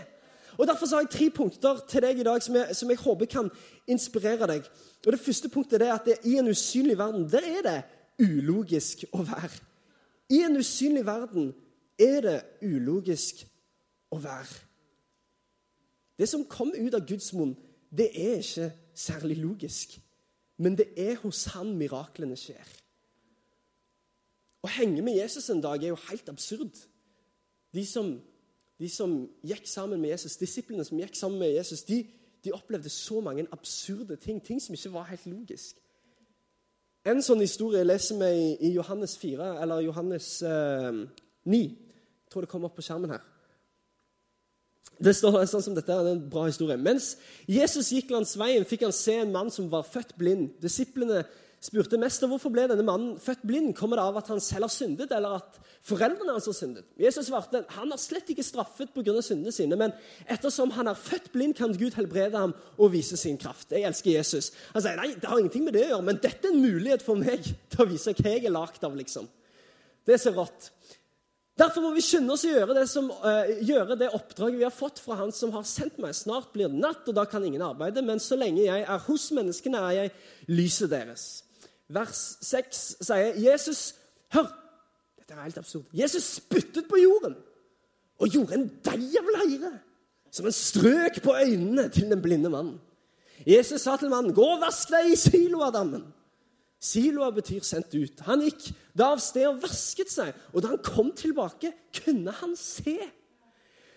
Og 0.58 0.68
Derfor 0.68 0.88
har 0.88 1.04
jeg 1.04 1.12
tre 1.12 1.30
punkter 1.36 1.80
til 1.88 2.02
deg 2.02 2.20
i 2.20 2.26
dag 2.26 2.44
som 2.44 2.56
jeg, 2.56 2.76
som 2.76 2.92
jeg 2.92 3.02
håper 3.04 3.28
kan 3.32 3.50
inspirere 3.92 4.48
deg. 4.48 4.68
Og 5.06 5.12
Det 5.12 5.22
første 5.22 5.52
punktet 5.52 5.82
er 5.84 5.94
at 5.94 6.08
det, 6.08 6.18
i 6.24 6.38
en 6.40 6.50
usynlig 6.50 6.98
verden 6.98 7.28
der 7.30 7.48
er 7.60 7.64
det 7.66 7.80
ulogisk 8.24 9.04
å 9.14 9.24
være. 9.28 9.52
I 10.30 10.42
en 10.46 10.58
usynlig 10.58 11.06
verden 11.06 11.54
er 12.02 12.22
det 12.26 12.38
ulogisk 12.66 13.46
å 14.12 14.20
være. 14.22 14.64
Det 16.16 16.28
som 16.32 16.48
kommer 16.48 16.80
ut 16.80 16.96
av 16.96 17.06
Guds 17.08 17.32
munn, 17.36 17.54
det 17.92 18.10
er 18.16 18.40
ikke 18.40 18.70
særlig 18.96 19.38
logisk. 19.42 19.98
Men 20.58 20.78
det 20.80 20.94
er 20.98 21.18
hos 21.20 21.44
han 21.54 21.74
miraklene 21.78 22.38
skjer. 22.40 22.68
Å 24.64 24.72
henge 24.80 25.04
med 25.06 25.20
Jesus 25.20 25.50
en 25.52 25.62
dag 25.62 25.84
er 25.84 25.92
jo 25.92 26.06
helt 26.08 26.32
absurd. 26.32 26.80
De 27.76 27.84
som 27.86 28.16
de 28.80 28.90
som 28.92 29.14
gikk 29.46 29.68
sammen 29.68 30.02
med 30.02 30.12
Jesus, 30.12 30.38
disiplene 30.38 30.84
som 30.84 31.00
gikk 31.00 31.16
sammen 31.16 31.40
med 31.40 31.54
Jesus, 31.56 31.86
de, 31.88 32.02
de 32.44 32.54
opplevde 32.54 32.92
så 32.92 33.22
mange 33.24 33.48
absurde 33.56 34.18
ting. 34.20 34.42
Ting 34.44 34.60
som 34.62 34.76
ikke 34.76 34.92
var 34.94 35.08
helt 35.12 35.26
logisk. 35.32 35.80
En 37.06 37.22
sånn 37.22 37.44
historie 37.44 37.86
leser 37.86 38.18
vi 38.18 38.30
i, 38.66 38.72
Johannes 38.74 39.14
4, 39.22 39.52
eller 39.62 39.84
Johannes 39.86 40.30
eh, 40.42 41.04
9. 41.46 41.60
Jeg 41.62 42.34
tror 42.34 42.46
det 42.46 42.50
kommer 42.50 42.72
opp 42.72 42.80
på 42.80 42.86
skjermen 42.86 43.14
her. 43.14 43.24
Det 44.96 45.12
står 45.14 45.42
sånn 45.52 45.64
som 45.64 45.76
dette, 45.76 45.92
det 45.92 46.14
er 46.14 46.18
en 46.18 46.30
bra 46.32 46.48
historie. 46.48 46.80
Mens 46.82 47.14
Jesus 47.52 47.92
gikk 47.94 48.14
langs 48.16 48.34
veien, 48.40 48.66
fikk 48.66 48.88
han 48.88 48.96
se 48.96 49.20
en 49.22 49.34
mann 49.34 49.52
som 49.54 49.68
var 49.70 49.86
født 49.86 50.16
blind. 50.18 50.56
Disiplene 50.64 51.26
spurte 51.66 51.98
mester 52.00 52.30
hvorfor 52.30 52.52
ble 52.54 52.68
denne 52.70 52.86
mannen 52.86 53.16
født 53.22 53.46
blind. 53.48 53.72
Kommer 53.78 54.00
det 54.00 54.06
av 54.06 54.20
at 54.20 54.30
han 54.32 54.42
selv 54.44 54.68
har 54.68 54.74
syndet, 54.74 55.14
eller 55.16 55.40
at 55.40 55.58
foreldrene 55.86 56.36
hans 56.36 56.50
har 56.50 56.58
syndet? 56.58 56.86
Jesus 57.02 57.30
svarte 57.30 57.64
han 57.76 57.94
har 57.94 58.02
slett 58.02 58.30
ikke 58.32 58.46
straffet 58.46 58.94
pga. 58.94 59.16
syndene 59.26 59.54
sine, 59.56 59.78
men 59.80 59.96
ettersom 60.26 60.74
han 60.78 60.92
er 60.92 61.00
født 61.00 61.32
blind, 61.34 61.56
kan 61.58 61.74
Gud 61.74 61.98
helbrede 61.98 62.38
ham 62.38 62.54
og 62.78 62.94
vise 62.94 63.18
sin 63.18 63.40
kraft. 63.42 63.72
Jeg 63.72 63.88
elsker 63.88 64.14
Jesus. 64.14 64.52
Han 64.74 64.86
sier 64.86 65.00
nei, 65.00 65.14
det 65.16 65.30
har 65.32 65.42
ingenting 65.42 65.66
med 65.66 65.78
det 65.78 65.88
å 65.88 65.94
gjøre, 65.96 66.08
men 66.12 66.22
dette 66.22 66.48
er 66.48 66.54
en 66.54 66.62
mulighet 66.62 67.06
for 67.06 67.20
meg 67.20 67.42
til 67.72 67.86
å 67.86 67.90
vise 67.90 68.14
hva 68.14 68.36
jeg 68.36 68.46
er 68.46 68.56
lagd 68.56 68.86
av. 68.86 68.96
liksom. 68.96 69.28
Det 70.06 70.16
er 70.16 70.22
så 70.22 70.36
rått. 70.36 70.70
Derfor 71.56 71.86
må 71.86 71.94
vi 71.96 72.04
skynde 72.04 72.34
oss 72.36 72.44
å 72.44 72.52
gjøre 72.52 72.76
det, 72.76 72.84
som, 72.92 73.08
uh, 73.08 73.48
gjøre 73.64 73.96
det 73.96 74.12
oppdraget 74.12 74.60
vi 74.60 74.68
har 74.68 74.76
fått 74.76 75.00
fra 75.00 75.16
Han 75.22 75.32
som 75.32 75.54
har 75.56 75.64
sendt 75.64 76.02
meg. 76.04 76.12
Snart 76.12 76.50
blir 76.52 76.68
det 76.68 76.82
natt, 76.84 77.08
og 77.08 77.16
da 77.16 77.24
kan 77.32 77.46
ingen 77.48 77.64
arbeide, 77.64 78.04
men 78.04 78.20
så 78.20 78.36
lenge 78.36 78.66
jeg 78.66 78.84
er 78.84 79.04
hos 79.08 79.30
menneskene, 79.32 79.80
er 79.80 79.96
jeg 80.02 80.14
lyset 80.52 80.92
deres. 80.92 81.45
Vers 81.90 82.38
6 82.42 82.98
sier 83.02 83.36
Jesus 83.40 83.96
Hør! 84.34 84.48
Dette 85.20 85.34
er 85.34 85.44
helt 85.44 85.58
absurd. 85.58 85.86
Jesus 85.94 86.24
spyttet 86.40 86.88
på 86.90 86.98
jorden 87.02 87.36
og 88.20 88.32
gjorde 88.32 88.56
en 88.56 88.68
deig 88.86 89.18
av 89.20 89.32
leire, 89.36 89.72
som 90.32 90.48
en 90.48 90.56
strøk 90.56 91.18
på 91.24 91.34
øynene 91.36 91.90
til 91.92 92.08
den 92.12 92.22
blinde 92.22 92.50
mannen. 92.50 92.78
Jesus 93.46 93.82
sa 93.82 93.98
til 93.98 94.10
mannen, 94.10 94.34
'Gå 94.34 94.46
og 94.56 94.62
vask 94.62 94.90
deg 94.90 95.12
i 95.12 95.16
Siloadammen.' 95.16 96.14
Siloa 96.80 97.32
betyr 97.32 97.64
sendt 97.66 97.96
ut. 97.98 98.20
Han 98.28 98.44
gikk 98.46 98.68
da 98.98 99.14
av 99.16 99.22
sted 99.24 99.48
og 99.48 99.62
vasket 99.64 100.12
seg, 100.12 100.34
og 100.54 100.62
da 100.62 100.74
han 100.74 100.84
kom 100.84 101.12
tilbake, 101.18 101.72
kunne 102.04 102.32
han 102.32 102.56
se. 102.60 103.00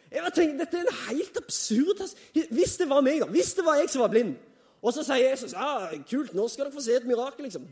Jeg 0.08 0.22
tenkte, 0.24 0.40
tenkt, 0.40 0.60
Dette 0.60 0.78
er 0.78 0.86
en 0.86 1.00
helt 1.08 1.36
absurd 1.36 1.98
Hvis 2.32 2.78
det 2.80 2.86
var 2.88 3.02
meg, 3.04 3.20
da. 3.20 3.26
Hvis 3.28 3.52
det 3.58 3.64
var 3.64 3.76
jeg 3.76 3.90
som 3.92 4.00
var 4.00 4.08
blind, 4.08 4.36
og 4.82 4.94
så 4.94 5.02
sier 5.02 5.30
Jesus 5.30 5.54
ja, 5.56 5.88
kult, 6.08 6.34
nå 6.36 6.46
skal 6.48 6.66
dere 6.66 6.74
få 6.74 6.84
se 6.84 6.94
et 6.98 7.06
mirakel, 7.08 7.48
liksom. 7.48 7.64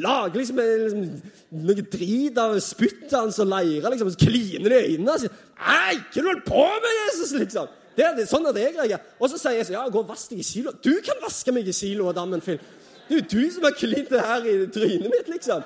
Lager 0.00 0.38
liksom, 0.38 0.58
liksom 0.58 1.62
noe 1.66 1.84
drit 1.90 2.38
av 2.38 2.54
spyttet 2.62 3.14
hans 3.16 3.40
og 3.42 3.48
leire, 3.50 3.90
liksom, 3.90 4.10
Så 4.12 4.20
kliner 4.22 4.74
i 4.76 4.82
øynene. 4.92 5.14
Og 5.14 5.24
sier, 5.24 5.36
Nei, 5.60 5.96
hva 5.98 6.22
holder 6.22 6.38
du 6.38 6.44
på 6.46 6.66
med, 6.84 6.98
Jesus? 7.04 7.34
liksom? 7.38 7.76
Det 7.96 8.06
er 8.06 8.28
sånn 8.30 8.46
at 8.48 8.58
jeg 8.58 8.74
reagerer. 8.76 9.08
Og 9.18 9.32
så 9.32 9.38
sier 9.40 9.58
Jesus 9.58 9.74
ja, 9.74 9.82
gå 9.90 10.02
og 10.02 10.08
vask 10.08 10.30
deg 10.30 10.40
i 10.40 10.46
Silo. 10.46 10.72
Du 10.78 10.92
kan 11.04 11.18
vaske 11.22 11.52
meg 11.52 11.68
i 11.68 11.74
Silo 11.74 12.06
og 12.08 12.14
dammen, 12.16 12.42
Phil. 12.44 12.60
Det 13.08 13.16
er 13.16 13.18
jo 13.18 13.26
du 13.32 13.50
som 13.50 13.66
har 13.66 13.74
klint 13.74 14.12
det 14.14 14.22
her 14.22 14.46
i 14.46 14.54
trynet 14.70 15.10
mitt, 15.10 15.32
liksom. 15.32 15.64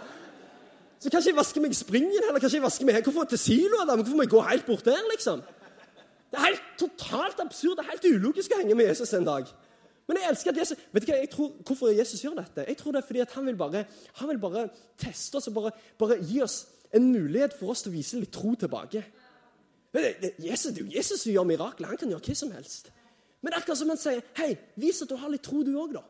Så 1.04 1.12
kanskje 1.12 1.34
jeg 1.34 1.36
vasker 1.36 1.60
meg 1.60 1.74
i 1.74 1.76
springen, 1.76 2.22
eller 2.24 2.40
kanskje 2.40 2.58
jeg 2.58 2.64
vasker 2.64 2.88
meg 2.88 2.96
her. 2.96 3.04
Hvorfor 3.04 3.28
til 3.28 3.40
Silo 3.42 3.82
og 3.82 3.90
dammen? 3.90 4.06
Hvorfor 4.06 4.16
må 4.16 4.24
jeg 4.24 4.32
gå 4.32 4.40
helt 4.48 4.66
bort 4.66 4.88
der, 4.88 5.04
liksom? 5.12 5.44
Det 6.32 6.40
er 6.40 6.48
helt 6.48 6.64
totalt 6.80 7.44
absurd. 7.44 7.76
Det 7.76 7.84
er 7.84 7.92
helt 7.92 8.08
ulogisk 8.16 8.56
å 8.56 8.62
henge 8.62 8.78
med 8.78 8.88
Jesus 8.88 9.12
en 9.14 9.28
dag. 9.28 9.52
Men 10.06 10.20
jeg 10.20 10.30
elsker 10.30 10.52
at 10.52 10.58
Jesus, 10.60 10.80
vet 10.92 11.04
du 11.04 11.10
hva, 11.10 11.18
jeg 11.22 11.30
tror, 11.32 11.52
Hvorfor 11.64 11.92
Jesus 11.96 12.20
gjør 12.20 12.36
dette? 12.42 12.64
Jeg 12.68 12.76
tror 12.76 12.92
det 12.92 13.00
er 13.00 13.06
fordi 13.06 13.24
han 13.34 13.46
vil 13.46 13.56
bare, 13.56 13.84
han 14.20 14.28
vil 14.28 14.40
bare 14.42 14.66
teste 15.00 15.40
oss 15.40 15.48
og 15.48 15.54
bare, 15.56 15.70
bare, 15.98 16.18
gi 16.20 16.42
oss 16.44 16.66
en 16.94 17.06
mulighet 17.12 17.56
for 17.58 17.72
oss 17.72 17.84
til 17.84 17.92
å 17.92 17.96
vise 17.96 18.20
litt 18.20 18.32
tro 18.34 18.52
tilbake. 18.58 19.04
Jesus, 19.94 20.72
det 20.74 20.82
er 20.82 20.82
jo 20.82 20.92
Jesus 20.92 21.22
som 21.22 21.32
gjør 21.32 21.48
mirakler. 21.48 21.88
Han 21.88 22.00
kan 22.00 22.12
gjøre 22.12 22.26
hva 22.26 22.36
som 22.36 22.52
helst. 22.52 22.90
Men 23.40 23.52
det 23.52 23.60
akkurat 23.60 23.78
som 23.78 23.92
han 23.92 24.00
sier 24.00 24.22
Hei, 24.38 24.54
vis 24.80 25.02
at 25.04 25.10
du 25.10 25.16
har 25.20 25.32
litt 25.32 25.44
tro, 25.44 25.62
du 25.64 25.72
òg, 25.78 25.96
da. 25.96 26.04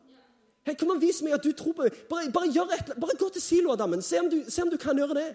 Hei, 0.65 0.75
Kom 0.79 0.93
og 0.95 1.01
vis 1.01 1.21
meg 1.23 1.35
at 1.37 1.45
du 1.45 1.51
tror 1.55 1.75
på 1.77 1.87
Bare, 2.09 2.29
bare, 2.33 2.67
et, 2.75 2.93
bare 2.99 3.17
gå 3.19 3.29
til 3.35 3.43
Siloadammen. 3.43 4.01
Se, 4.01 4.21
se 4.49 4.63
om 4.63 4.71
du 4.71 4.77
kan 4.81 4.97
gjøre 4.97 5.17
det. 5.19 5.27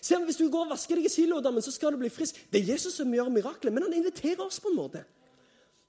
Se 0.00 0.16
om 0.16 0.24
Hvis 0.24 0.40
du 0.40 0.48
går 0.50 0.66
og 0.66 0.74
vasker 0.74 0.98
deg 0.98 1.06
i 1.06 1.12
Siloadammen, 1.12 1.62
så 1.62 1.74
skal 1.74 1.92
du 1.92 2.00
bli 2.00 2.10
frisk. 2.10 2.38
Det 2.50 2.62
er 2.62 2.74
Jesus 2.74 2.96
som 2.98 3.12
gjør 3.12 3.30
mirakler, 3.30 3.74
men 3.74 3.84
han 3.86 3.98
inviterer 3.98 4.40
oss 4.44 4.60
på 4.62 4.72
en 4.72 4.78
måte. 4.78 5.04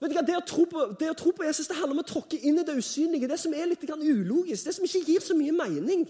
Vet 0.04 0.12
du 0.12 0.18
hva, 0.18 0.26
det 0.28 0.36
å, 0.36 0.44
tro 0.44 0.66
på, 0.68 0.82
det 1.00 1.08
å 1.14 1.16
tro 1.16 1.32
på 1.32 1.46
Jesus 1.48 1.70
det 1.70 1.78
handler 1.78 1.96
om 1.96 2.04
å 2.04 2.10
tråkke 2.10 2.36
inn 2.44 2.58
i 2.60 2.66
det 2.68 2.76
usynlige, 2.76 3.30
det 3.32 3.38
som 3.40 3.54
er 3.56 3.70
litt 3.70 3.86
ulogisk, 3.88 4.66
det 4.68 4.74
som 4.76 4.84
ikke 4.84 5.06
gir 5.08 5.24
så 5.24 5.38
mye 5.38 5.54
mening 5.56 6.04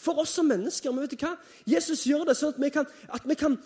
for 0.00 0.16
oss 0.22 0.32
som 0.38 0.48
mennesker. 0.48 0.94
Men 0.94 1.04
vet 1.04 1.12
du 1.12 1.26
hva? 1.26 1.34
Jesus 1.68 2.06
gjør 2.08 2.24
det 2.30 2.38
sånn 2.38 2.54
at 2.54 2.62
vi 2.62 2.70
kan, 2.72 2.88
at 3.12 3.28
vi 3.28 3.36
kan 3.36 3.58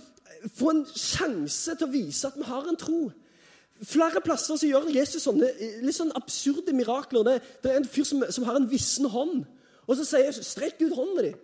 få 0.59 0.73
en 0.73 0.83
sjanse 0.91 1.77
til 1.79 1.87
å 1.87 1.93
vise 1.93 2.27
at 2.27 2.39
vi 2.41 2.49
har 2.49 2.67
en 2.67 2.81
tro. 2.81 3.05
Flere 3.87 4.23
plasser 4.25 4.59
så 4.59 4.67
gjør 4.67 4.91
Jesus 4.91 5.23
sånne 5.29 5.53
litt 5.85 5.95
sånn 5.95 6.11
absurde 6.19 6.75
mirakler. 6.75 7.23
Det, 7.29 7.37
det 7.63 7.71
er 7.71 7.79
en 7.79 7.87
fyr 7.87 8.07
som, 8.09 8.27
som, 8.35 8.47
har 8.51 8.59
en 8.59 8.67
vissen 8.71 9.07
hånd. 9.07 9.45
Og 9.87 10.01
så 10.01 10.05
sier 10.09 10.27
Jesus 10.27 10.51
'Strekk 10.51 10.83
ut 10.83 10.97
hånden 10.97 11.29
din'. 11.29 11.39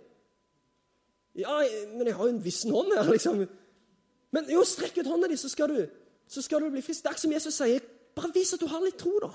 Ja, 1.39 1.63
men 1.95 2.07
jeg 2.07 2.15
har 2.15 2.27
jo 2.27 2.35
en 2.35 2.45
vissen 2.45 2.75
hånd 2.75 2.93
her, 2.95 3.11
liksom. 3.11 3.47
Men 4.35 4.51
jo, 4.51 4.63
strekk 4.67 4.99
ut 4.99 5.07
hånden 5.07 5.31
din, 5.31 5.39
så 5.39 5.49
skal 5.51 5.71
du, 5.71 5.87
så 6.31 6.43
skal 6.43 6.63
du 6.63 6.71
bli 6.71 6.83
frisk. 6.83 7.03
Det 7.03 7.11
er 7.11 7.19
som 7.19 7.33
Jesus 7.33 7.55
sier 7.55 7.83
bare 8.17 8.33
vis 8.35 8.55
at 8.55 8.63
du 8.63 8.69
har 8.71 8.83
litt 8.85 8.99
tro, 9.01 9.13
da. 9.23 9.31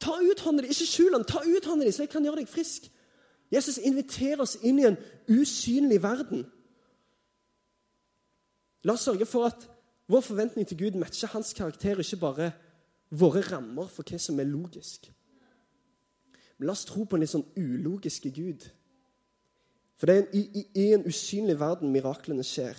Ta 0.00 0.16
ut 0.20 0.40
hånda 0.40 0.64
di. 0.64 0.72
Ikke 0.72 0.88
skjul 0.88 1.12
den. 1.16 1.26
Ta 1.28 1.42
ut 1.44 1.68
hånda 1.68 1.84
di, 1.84 1.92
så 1.92 2.06
jeg 2.06 2.12
kan 2.12 2.24
gjøre 2.24 2.40
deg 2.40 2.50
frisk. 2.50 2.88
Jesus 3.52 3.80
inviterer 3.82 4.42
oss 4.44 4.56
inn 4.62 4.78
i 4.80 4.86
en 4.88 4.98
usynlig 5.28 6.00
verden. 6.02 6.46
La 8.86 8.94
oss 8.94 9.04
sørge 9.04 9.26
for 9.28 9.50
at 9.50 9.66
vår 10.10 10.24
forventning 10.24 10.66
til 10.66 10.78
Gud 10.78 10.98
matcher 10.98 11.30
hans 11.34 11.52
karakter, 11.54 12.00
ikke 12.00 12.20
bare 12.22 12.52
våre 13.10 13.42
rammer 13.44 13.90
for 13.90 14.06
hva 14.06 14.18
som 14.22 14.38
er 14.40 14.48
logisk. 14.48 15.10
Men 16.58 16.70
la 16.70 16.76
oss 16.76 16.86
tro 16.88 17.04
på 17.04 17.16
en 17.16 17.24
litt 17.24 17.32
sånn 17.32 17.46
ulogiske 17.58 18.32
Gud. 18.34 18.64
For 20.00 20.08
det 20.08 20.16
er 20.16 20.22
en, 20.22 20.32
i, 20.32 20.64
i 20.80 20.86
en 20.94 21.04
usynlig 21.08 21.58
verden 21.60 21.92
miraklene 21.92 22.44
skjer. 22.46 22.78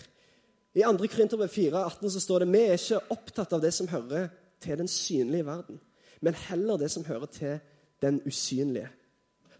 I 0.75 0.83
2. 0.83 1.07
Korinterbrev 1.07 1.49
4, 1.51 1.83
18 1.85 2.11
så 2.11 2.19
står 2.19 2.39
det 2.43 2.51
vi 2.53 2.63
er 2.63 2.77
ikke 2.79 3.01
opptatt 3.11 3.53
av 3.53 3.61
det 3.63 3.73
som 3.75 3.89
hører 3.91 4.29
til 4.61 4.77
den 4.79 4.87
synlige 4.87 5.45
verden, 5.45 5.79
men 6.21 6.37
heller 6.47 6.79
det 6.79 6.91
som 6.93 7.05
hører 7.05 7.25
til 7.25 7.59
den 8.01 8.21
usynlige. 8.27 8.89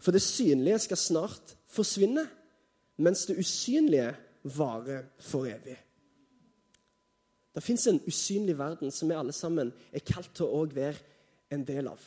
For 0.00 0.14
det 0.14 0.22
synlige 0.22 0.78
skal 0.78 0.96
snart 0.96 1.56
forsvinne, 1.68 2.24
mens 2.96 3.26
det 3.26 3.38
usynlige 3.38 4.14
varer 4.56 5.04
for 5.18 5.46
evig. 5.46 5.76
Det 7.54 7.62
fins 7.62 7.86
en 7.86 8.00
usynlig 8.08 8.56
verden 8.58 8.90
som 8.90 9.08
vi 9.08 9.14
alle 9.14 9.32
sammen 9.32 9.72
er 9.92 10.04
kalt 10.06 10.32
til 10.34 10.48
å 10.48 10.64
være 10.64 10.96
en 11.52 11.64
del 11.68 11.90
av. 11.92 12.00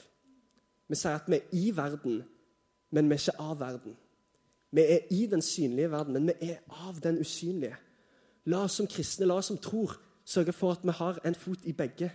Vi 0.89 0.97
sier 0.97 1.19
at 1.19 1.29
vi 1.29 1.37
er 1.37 1.53
i 1.53 1.69
verden, 1.75 2.23
men 2.91 3.09
vi 3.09 3.15
er 3.15 3.21
ikke 3.21 3.45
av 3.45 3.59
verden. 3.59 3.95
Vi 4.71 4.81
er 4.81 5.11
i 5.13 5.25
den 5.29 5.41
synlige 5.45 5.91
verden, 5.91 6.17
men 6.17 6.31
vi 6.33 6.49
er 6.49 6.63
av 6.87 6.97
den 7.03 7.19
usynlige. 7.21 7.77
La 8.45 8.63
oss 8.65 8.77
som 8.77 8.87
kristne, 8.87 9.25
la 9.25 9.39
oss 9.39 9.49
som 9.49 9.57
tror, 9.57 9.95
sørge 10.25 10.53
for 10.53 10.75
at 10.75 10.85
vi 10.85 10.93
har 10.93 11.19
en 11.25 11.37
fot 11.37 11.65
i 11.65 11.73
begge, 11.73 12.11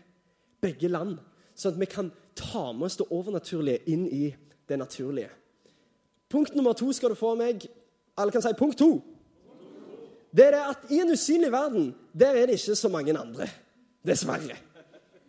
begge 0.63 0.89
land. 0.91 1.19
Sånn 1.59 1.75
at 1.75 1.81
vi 1.81 1.89
kan 1.91 2.11
ta 2.39 2.71
med 2.73 2.87
oss 2.89 2.99
det 3.01 3.09
overnaturlige 3.11 3.83
inn 3.91 4.07
i 4.07 4.31
det 4.71 4.79
naturlige. 4.79 5.31
Punkt 6.31 6.55
nummer 6.55 6.77
to 6.79 6.93
skal 6.95 7.11
du 7.11 7.19
få 7.19 7.35
meg. 7.39 7.67
Alle 8.17 8.35
kan 8.35 8.45
si 8.45 8.53
punkt 8.59 8.79
to. 8.79 9.01
Det 10.31 10.47
er 10.47 10.55
det 10.55 10.63
at 10.63 10.91
i 10.95 11.01
en 11.03 11.11
usynlig 11.11 11.51
verden, 11.51 11.91
der 12.15 12.39
er 12.39 12.47
det 12.47 12.61
ikke 12.61 12.79
så 12.79 12.89
mange 12.93 13.17
andre. 13.19 13.49
Dessverre. 14.07 14.57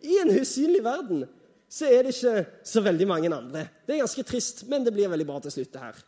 I 0.06 0.20
en 0.22 0.34
usynlig 0.38 0.84
verden 0.86 1.26
så 1.72 1.90
er 1.90 2.06
det 2.06 2.14
ikke 2.14 2.46
så 2.68 2.84
veldig 2.86 3.08
mange 3.08 3.32
andre. 3.34 3.66
Det 3.88 3.96
er 3.96 4.04
ganske 4.04 4.26
trist, 4.28 4.66
men 4.70 4.86
det 4.86 4.94
blir 4.94 5.10
veldig 5.10 5.26
bra 5.26 5.40
til 5.42 5.56
slutt, 5.56 5.74
det 5.74 5.82
her. 5.82 6.02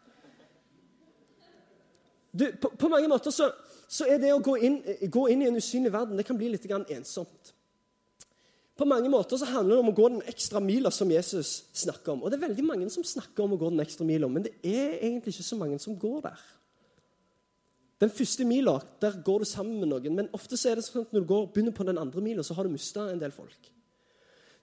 Du, 2.34 2.46
på, 2.62 2.70
på 2.80 2.90
mange 2.90 3.10
måter 3.10 3.34
så 3.34 3.50
så 3.94 4.08
er 4.10 4.22
det 4.22 4.32
å 4.34 4.42
gå 4.42 4.56
inn, 4.66 4.80
gå 5.12 5.28
inn, 5.30 5.44
i 5.44 5.50
en 5.52 5.60
usynlig 5.60 5.92
verden 5.94 6.18
det 6.18 6.26
kan 6.26 6.40
bli 6.40 6.50
litt 6.50 6.66
ensomt. 6.72 7.54
På 8.74 8.88
mange 8.90 9.10
måter 9.12 9.38
så 9.38 9.46
handler 9.46 9.76
det 9.76 9.84
om 9.84 9.92
å 9.92 9.96
gå 9.96 10.08
den 10.10 10.24
ekstra 10.32 10.58
mila 10.64 10.90
som 10.92 11.12
Jesus 11.14 11.68
snakker 11.78 12.16
om. 12.16 12.24
Og 12.24 12.32
det 12.32 12.40
er 12.40 12.48
veldig 12.48 12.66
mange 12.66 12.90
som 12.90 13.06
snakker 13.06 13.46
om 13.46 13.54
å 13.54 13.60
gå 13.62 13.70
den 13.70 13.84
ekstra 13.84 14.08
mila, 14.08 14.28
men 14.28 14.48
det 14.48 14.56
er 14.66 14.98
egentlig 14.98 15.36
ikke 15.36 15.46
så 15.46 15.60
mange 15.60 15.78
som 15.82 15.98
går 16.00 16.24
der. 16.26 16.42
Den 18.02 18.12
første 18.12 18.48
mila 18.50 18.80
der 19.00 19.22
går 19.24 19.46
du 19.46 19.48
sammen 19.48 19.78
med 19.80 19.92
noen, 19.94 20.18
men 20.18 20.34
ofte 20.34 20.58
så 20.58 20.72
er 20.72 20.82
det 20.82 20.88
sånn 20.88 21.06
at 21.06 21.14
når 21.14 21.22
du 21.22 21.30
går, 21.30 21.46
begynner 21.54 21.78
på 21.78 21.86
den 21.88 22.02
andre 22.02 22.26
mila, 22.26 22.44
så 22.44 22.58
har 22.58 22.66
du 22.66 22.74
mista 22.74 23.06
en 23.12 23.22
del 23.22 23.36
folk. 23.36 23.70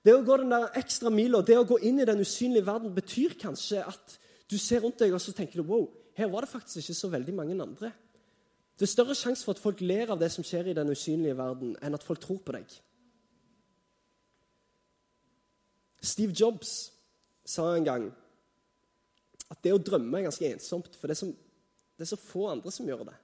Det 0.05 0.16
å 0.16 0.25
gå 0.27 0.40
den 0.40 0.51
der 0.51 0.66
ekstra 0.81 1.12
mila, 1.12 1.45
det 1.47 1.61
å 1.61 1.69
gå 1.69 1.79
inn 1.87 2.03
i 2.03 2.09
den 2.09 2.21
usynlige 2.25 2.66
verden, 2.66 2.90
betyr 2.97 3.38
kanskje 3.38 3.85
at 3.87 4.19
du 4.51 4.59
ser 4.59 4.83
rundt 4.83 4.99
deg 4.99 5.14
og 5.14 5.23
så 5.23 5.33
tenker 5.37 5.61
du, 5.61 5.69
wow, 5.71 5.87
her 6.19 6.29
var 6.33 6.45
det 6.45 6.51
faktisk 6.51 6.83
ikke 6.83 6.99
så 6.99 7.12
veldig 7.12 7.37
mange 7.37 7.57
andre. 7.62 7.93
Det 8.81 8.87
er 8.87 8.95
større 8.95 9.14
sjanse 9.14 9.45
for 9.45 9.53
at 9.53 9.61
folk 9.61 9.83
ler 9.85 10.09
av 10.09 10.16
det 10.16 10.31
som 10.33 10.45
skjer 10.47 10.71
i 10.71 10.75
den 10.77 10.88
usynlige 10.88 11.37
verden, 11.37 11.75
enn 11.85 11.97
at 11.97 12.05
folk 12.05 12.23
tror 12.23 12.38
på 12.40 12.55
deg. 12.57 12.71
Steve 16.01 16.33
Jobs 16.33 16.71
sa 17.45 17.66
en 17.75 17.85
gang 17.85 18.07
at 19.53 19.61
det 19.61 19.75
å 19.77 19.83
drømme 19.85 20.16
er 20.16 20.31
ganske 20.31 20.49
ensomt, 20.49 20.97
for 20.97 21.11
det 21.11 21.19
er, 21.19 21.21
så, 21.21 21.29
det 21.99 22.07
er 22.07 22.12
så 22.14 22.21
få 22.23 22.47
andre 22.49 22.73
som 22.73 22.88
gjør 22.88 23.05
det. 23.11 23.19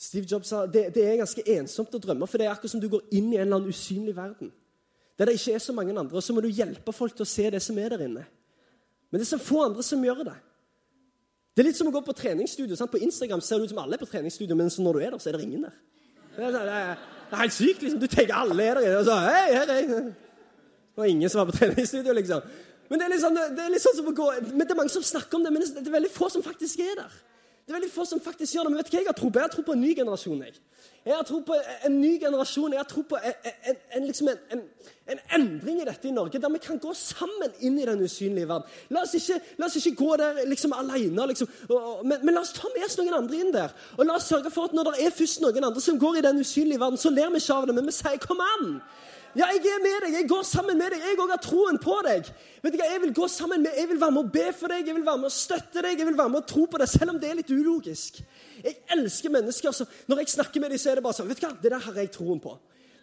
Steve 0.00 0.32
Jobs 0.32 0.48
sa 0.48 0.64
det, 0.64 0.86
det 0.96 1.04
er 1.04 1.20
ganske 1.20 1.44
ensomt 1.58 1.92
å 1.92 2.00
drømme, 2.00 2.24
for 2.30 2.40
det 2.40 2.48
er 2.48 2.54
akkurat 2.54 2.72
som 2.72 2.80
du 2.80 2.88
går 2.88 3.04
inn 3.20 3.28
i 3.34 3.36
en 3.36 3.50
eller 3.50 3.60
annen 3.60 3.76
usynlig 3.76 4.16
verden. 4.16 4.54
Der 5.20 5.28
det 5.28 5.36
ikke 5.36 5.58
er 5.58 5.64
så 5.68 5.76
mange 5.76 5.92
andre, 5.92 6.16
og 6.16 6.24
så 6.24 6.32
må 6.32 6.40
du 6.40 6.48
hjelpe 6.48 6.96
folk 6.96 7.20
til 7.20 7.28
å 7.28 7.32
se 7.36 7.50
det 7.52 7.60
som 7.60 7.76
er 7.84 7.92
der 7.92 8.08
inne. 8.08 8.24
Men 9.10 9.20
det 9.20 9.26
er 9.26 9.34
så 9.34 9.44
få 9.44 9.66
andre 9.66 9.84
som 9.84 10.00
gjør 10.08 10.24
det. 10.30 10.40
Det 11.58 11.64
er 11.64 11.72
litt 11.72 11.78
som 11.80 11.88
å 11.90 11.90
gå 11.90 11.98
på 12.06 12.14
treningsstudio. 12.14 12.76
Sant? 12.78 12.92
På 12.92 13.00
Instagram 13.02 13.40
ser 13.42 13.58
det 13.58 13.66
ut 13.66 13.72
som 13.72 13.80
alle 13.82 13.96
er 13.96 13.98
på 13.98 14.06
treningsstudio, 14.06 14.54
men 14.54 14.68
når 14.70 14.94
du 14.94 15.00
er 15.02 15.10
der, 15.10 15.18
så 15.18 15.32
er 15.32 15.34
det 15.34 15.46
ingen 15.48 15.64
der. 15.66 15.72
Er, 16.36 16.52
det 16.54 16.60
er, 16.62 17.00
det 17.26 17.34
er 17.34 17.40
helt 17.40 17.56
sykt. 17.56 17.82
liksom. 17.82 17.96
Du 17.98 18.06
tenker 18.06 18.36
alle 18.38 18.62
er 18.62 18.78
der, 18.78 18.94
og 19.00 19.08
så 19.08 19.16
hei, 19.24 19.56
hei, 19.56 19.64
er. 19.74 19.88
Det 19.88 21.02
var 21.02 21.10
ingen 21.10 21.32
som 21.32 21.40
var 21.40 21.48
på 21.50 21.56
treningsstudio, 21.56 22.14
liksom. 22.14 22.46
Men 22.86 23.02
det 23.02 23.08
er, 23.08 23.12
liksom, 23.16 23.40
det 23.58 23.64
er 23.64 23.82
sånn 23.82 23.96
som 23.98 24.12
å 24.12 24.14
gå, 24.20 24.28
men 24.52 24.62
det 24.62 24.70
er 24.70 24.78
mange 24.78 24.94
som 24.94 25.02
snakker 25.02 25.40
om 25.40 25.48
det, 25.48 25.52
men 25.56 25.66
det 25.66 25.82
er 25.82 25.96
veldig 25.98 26.12
få 26.14 26.30
som 26.30 26.46
faktisk 26.46 26.84
er 26.86 26.94
der. 27.02 27.18
Det 27.68 27.74
er 27.74 27.82
veldig 27.82 27.92
få 27.92 28.04
som 28.08 28.20
faktisk 28.24 28.54
gjør 28.54 28.62
det, 28.64 28.70
Men 28.72 28.78
vet 28.80 28.86
du 28.88 28.94
hva 28.94 29.00
jeg 29.02 29.06
har 29.10 29.16
tro 29.16 29.28
på? 29.28 29.38
Jeg 29.38 29.44
har 29.44 29.52
tro 29.52 29.62
på 29.62 29.72
en 29.76 29.80
ny 29.80 29.90
generasjon. 29.96 30.42
jeg. 30.42 30.54
Jeg 31.04 31.16
har 31.16 31.22
tro 31.28 31.40
på 31.44 31.56
en 31.84 32.00
ny 32.00 32.14
generasjon. 32.20 32.72
Jeg 32.72 32.80
har 32.80 32.86
tro 32.88 33.02
på 33.02 33.16
en, 33.16 33.34
en, 33.68 33.76
en, 33.96 34.06
liksom 34.06 34.28
en, 34.28 34.62
endring 35.36 35.82
i 35.82 35.84
dette 35.84 36.08
i 36.08 36.12
Norge, 36.16 36.40
der 36.40 36.48
vi 36.48 36.58
kan 36.64 36.78
gå 36.80 36.94
sammen 36.96 37.52
inn 37.60 37.76
i 37.78 37.84
den 37.84 38.00
usynlige 38.00 38.48
verden. 38.48 38.72
La 38.88 39.02
oss 39.04 39.12
ikke, 39.20 39.36
la 39.60 39.68
oss 39.68 39.76
ikke 39.76 39.94
gå 40.00 40.16
der 40.16 40.40
liksom 40.48 40.72
alene, 40.72 41.26
liksom. 41.28 41.52
men, 42.04 42.24
men, 42.24 42.34
la 42.34 42.40
oss 42.40 42.54
ta 42.56 42.72
med 42.72 42.88
oss 42.88 42.96
noen 42.96 43.20
andre 43.20 43.36
inn 43.36 43.52
der. 43.52 43.76
Og 43.98 44.08
la 44.08 44.16
oss 44.16 44.30
sørge 44.32 44.52
for 44.54 44.70
at 44.70 44.76
når 44.76 44.88
det 44.88 45.04
er 45.04 45.16
først 45.20 45.44
noen 45.44 45.68
andre 45.68 45.84
som 45.84 46.00
går 46.00 46.22
i 46.22 46.24
den 46.24 46.40
usynlige 46.40 46.80
verden, 46.80 46.96
så 46.96 47.12
ler 47.12 47.28
vi 47.36 47.44
ikke 47.44 47.60
av 47.60 47.68
det, 47.68 47.76
men 47.76 47.92
vi 47.92 47.98
sier 48.00 48.16
'kom 48.16 48.40
an'. 48.40 48.80
Ja, 49.38 49.46
jeg 49.54 49.70
er 49.70 49.82
med 49.84 50.00
deg. 50.02 50.14
Jeg 50.18 50.26
går 50.30 50.42
sammen 50.48 50.78
med 50.80 50.90
deg. 50.94 51.02
Jeg 51.04 51.18
òg 51.22 51.30
har 51.30 51.40
troen 51.42 51.76
på 51.78 51.94
deg. 52.06 52.30
Vet 52.64 52.74
du 52.74 52.78
hva, 52.80 52.88
Jeg 52.90 53.02
vil 53.04 53.12
gå 53.14 53.28
sammen 53.30 53.62
med, 53.62 53.76
jeg 53.78 53.88
vil 53.92 54.00
være 54.00 54.14
med 54.16 54.24
å 54.24 54.32
be 54.34 54.46
for 54.56 54.72
deg, 54.72 54.88
jeg 54.88 54.96
vil 54.96 55.04
være 55.06 55.20
med 55.22 55.30
å 55.30 55.34
støtte 55.34 55.84
deg, 55.84 56.00
jeg 56.00 56.08
vil 56.08 56.16
være 56.18 56.32
med 56.32 56.40
å 56.40 56.48
tro 56.48 56.64
på 56.66 56.80
deg, 56.82 56.90
selv 56.90 57.12
om 57.12 57.20
det 57.22 57.28
er 57.30 57.38
litt 57.38 57.52
ulogisk. 57.52 58.18
Jeg 58.64 58.80
elsker 58.96 59.30
mennesker. 59.30 59.76
så 59.76 59.86
Når 60.10 60.24
jeg 60.24 60.34
snakker 60.34 60.64
med 60.64 60.74
dem, 60.74 60.80
så 60.82 60.90
er 60.90 60.98
det 60.98 61.04
bare 61.06 61.18
sånn 61.20 61.30
vet 61.30 61.38
du 61.38 61.46
hva, 61.46 61.52
Det 61.62 61.70
der 61.70 61.84
har 61.86 62.00
jeg 62.02 62.10
troen 62.16 62.40
på. 62.42 62.56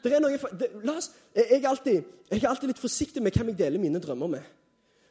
Noe, 0.05 0.37
det, 0.59 0.69
oss, 0.91 1.09
jeg, 1.33 1.61
er 1.63 1.69
alltid, 1.69 2.11
jeg 2.29 2.43
er 2.43 2.49
alltid 2.49 2.69
litt 2.69 2.83
forsiktig 2.83 3.23
med 3.23 3.33
hvem 3.33 3.53
jeg 3.53 3.61
deler 3.63 3.81
mine 3.81 4.01
drømmer 4.03 4.35
med. 4.35 4.51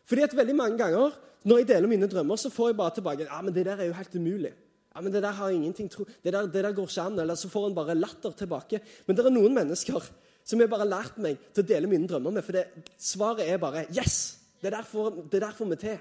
Fordi 0.06 0.22
at 0.22 0.36
veldig 0.36 0.54
mange 0.54 0.78
ganger 0.78 1.16
når 1.44 1.60
jeg 1.60 1.68
deler 1.72 1.90
mine 1.90 2.08
drømmer, 2.08 2.38
så 2.40 2.52
får 2.52 2.70
jeg 2.70 2.76
bare 2.78 2.94
tilbake 2.98 3.26
ja, 3.26 3.40
men 3.42 3.52
det 3.52 3.64
der 3.66 3.80
er 3.80 3.88
jo 3.88 3.96
helt 3.96 4.14
umulig. 4.14 4.52
Ja, 4.94 5.00
men 5.00 5.12
Det 5.12 5.22
der 5.24 5.34
har 5.34 5.50
ingenting 5.50 5.88
tro, 5.90 6.04
det 6.04 6.32
der, 6.32 6.46
det 6.46 6.62
der 6.62 6.72
går 6.72 6.86
ikke 6.86 7.02
an. 7.02 7.18
Eller 7.18 7.34
så 7.34 7.48
får 7.48 7.66
en 7.66 7.74
bare 7.74 7.96
latter 7.98 8.30
tilbake. 8.30 8.80
Men 9.06 9.16
det 9.16 9.24
er 9.26 9.34
noen 9.34 9.54
mennesker 9.56 10.04
som 10.44 10.60
jeg 10.60 10.70
bare 10.70 10.84
har 10.84 10.92
lært 10.92 11.20
meg 11.22 11.40
til 11.52 11.64
å 11.64 11.68
dele 11.68 11.90
mine 11.90 12.08
drømmer 12.08 12.34
med. 12.36 12.44
For 12.44 12.56
det, 12.56 12.66
svaret 13.00 13.48
er 13.48 13.60
bare 13.62 13.86
Yes! 13.90 14.40
Det 14.64 14.72
der, 14.72 14.84
får, 14.88 15.26
det 15.28 15.42
der 15.42 15.52
får 15.52 15.68
vi 15.74 15.76
til. 15.76 15.96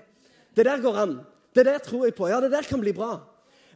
Det 0.56 0.64
der 0.64 0.80
går 0.80 0.98
an. 1.02 1.18
Det 1.56 1.66
der 1.68 1.82
tror 1.84 2.06
jeg 2.06 2.14
på. 2.16 2.30
Ja, 2.32 2.40
det 2.40 2.52
der 2.54 2.64
kan 2.64 2.80
bli 2.80 2.94
bra. 2.96 3.18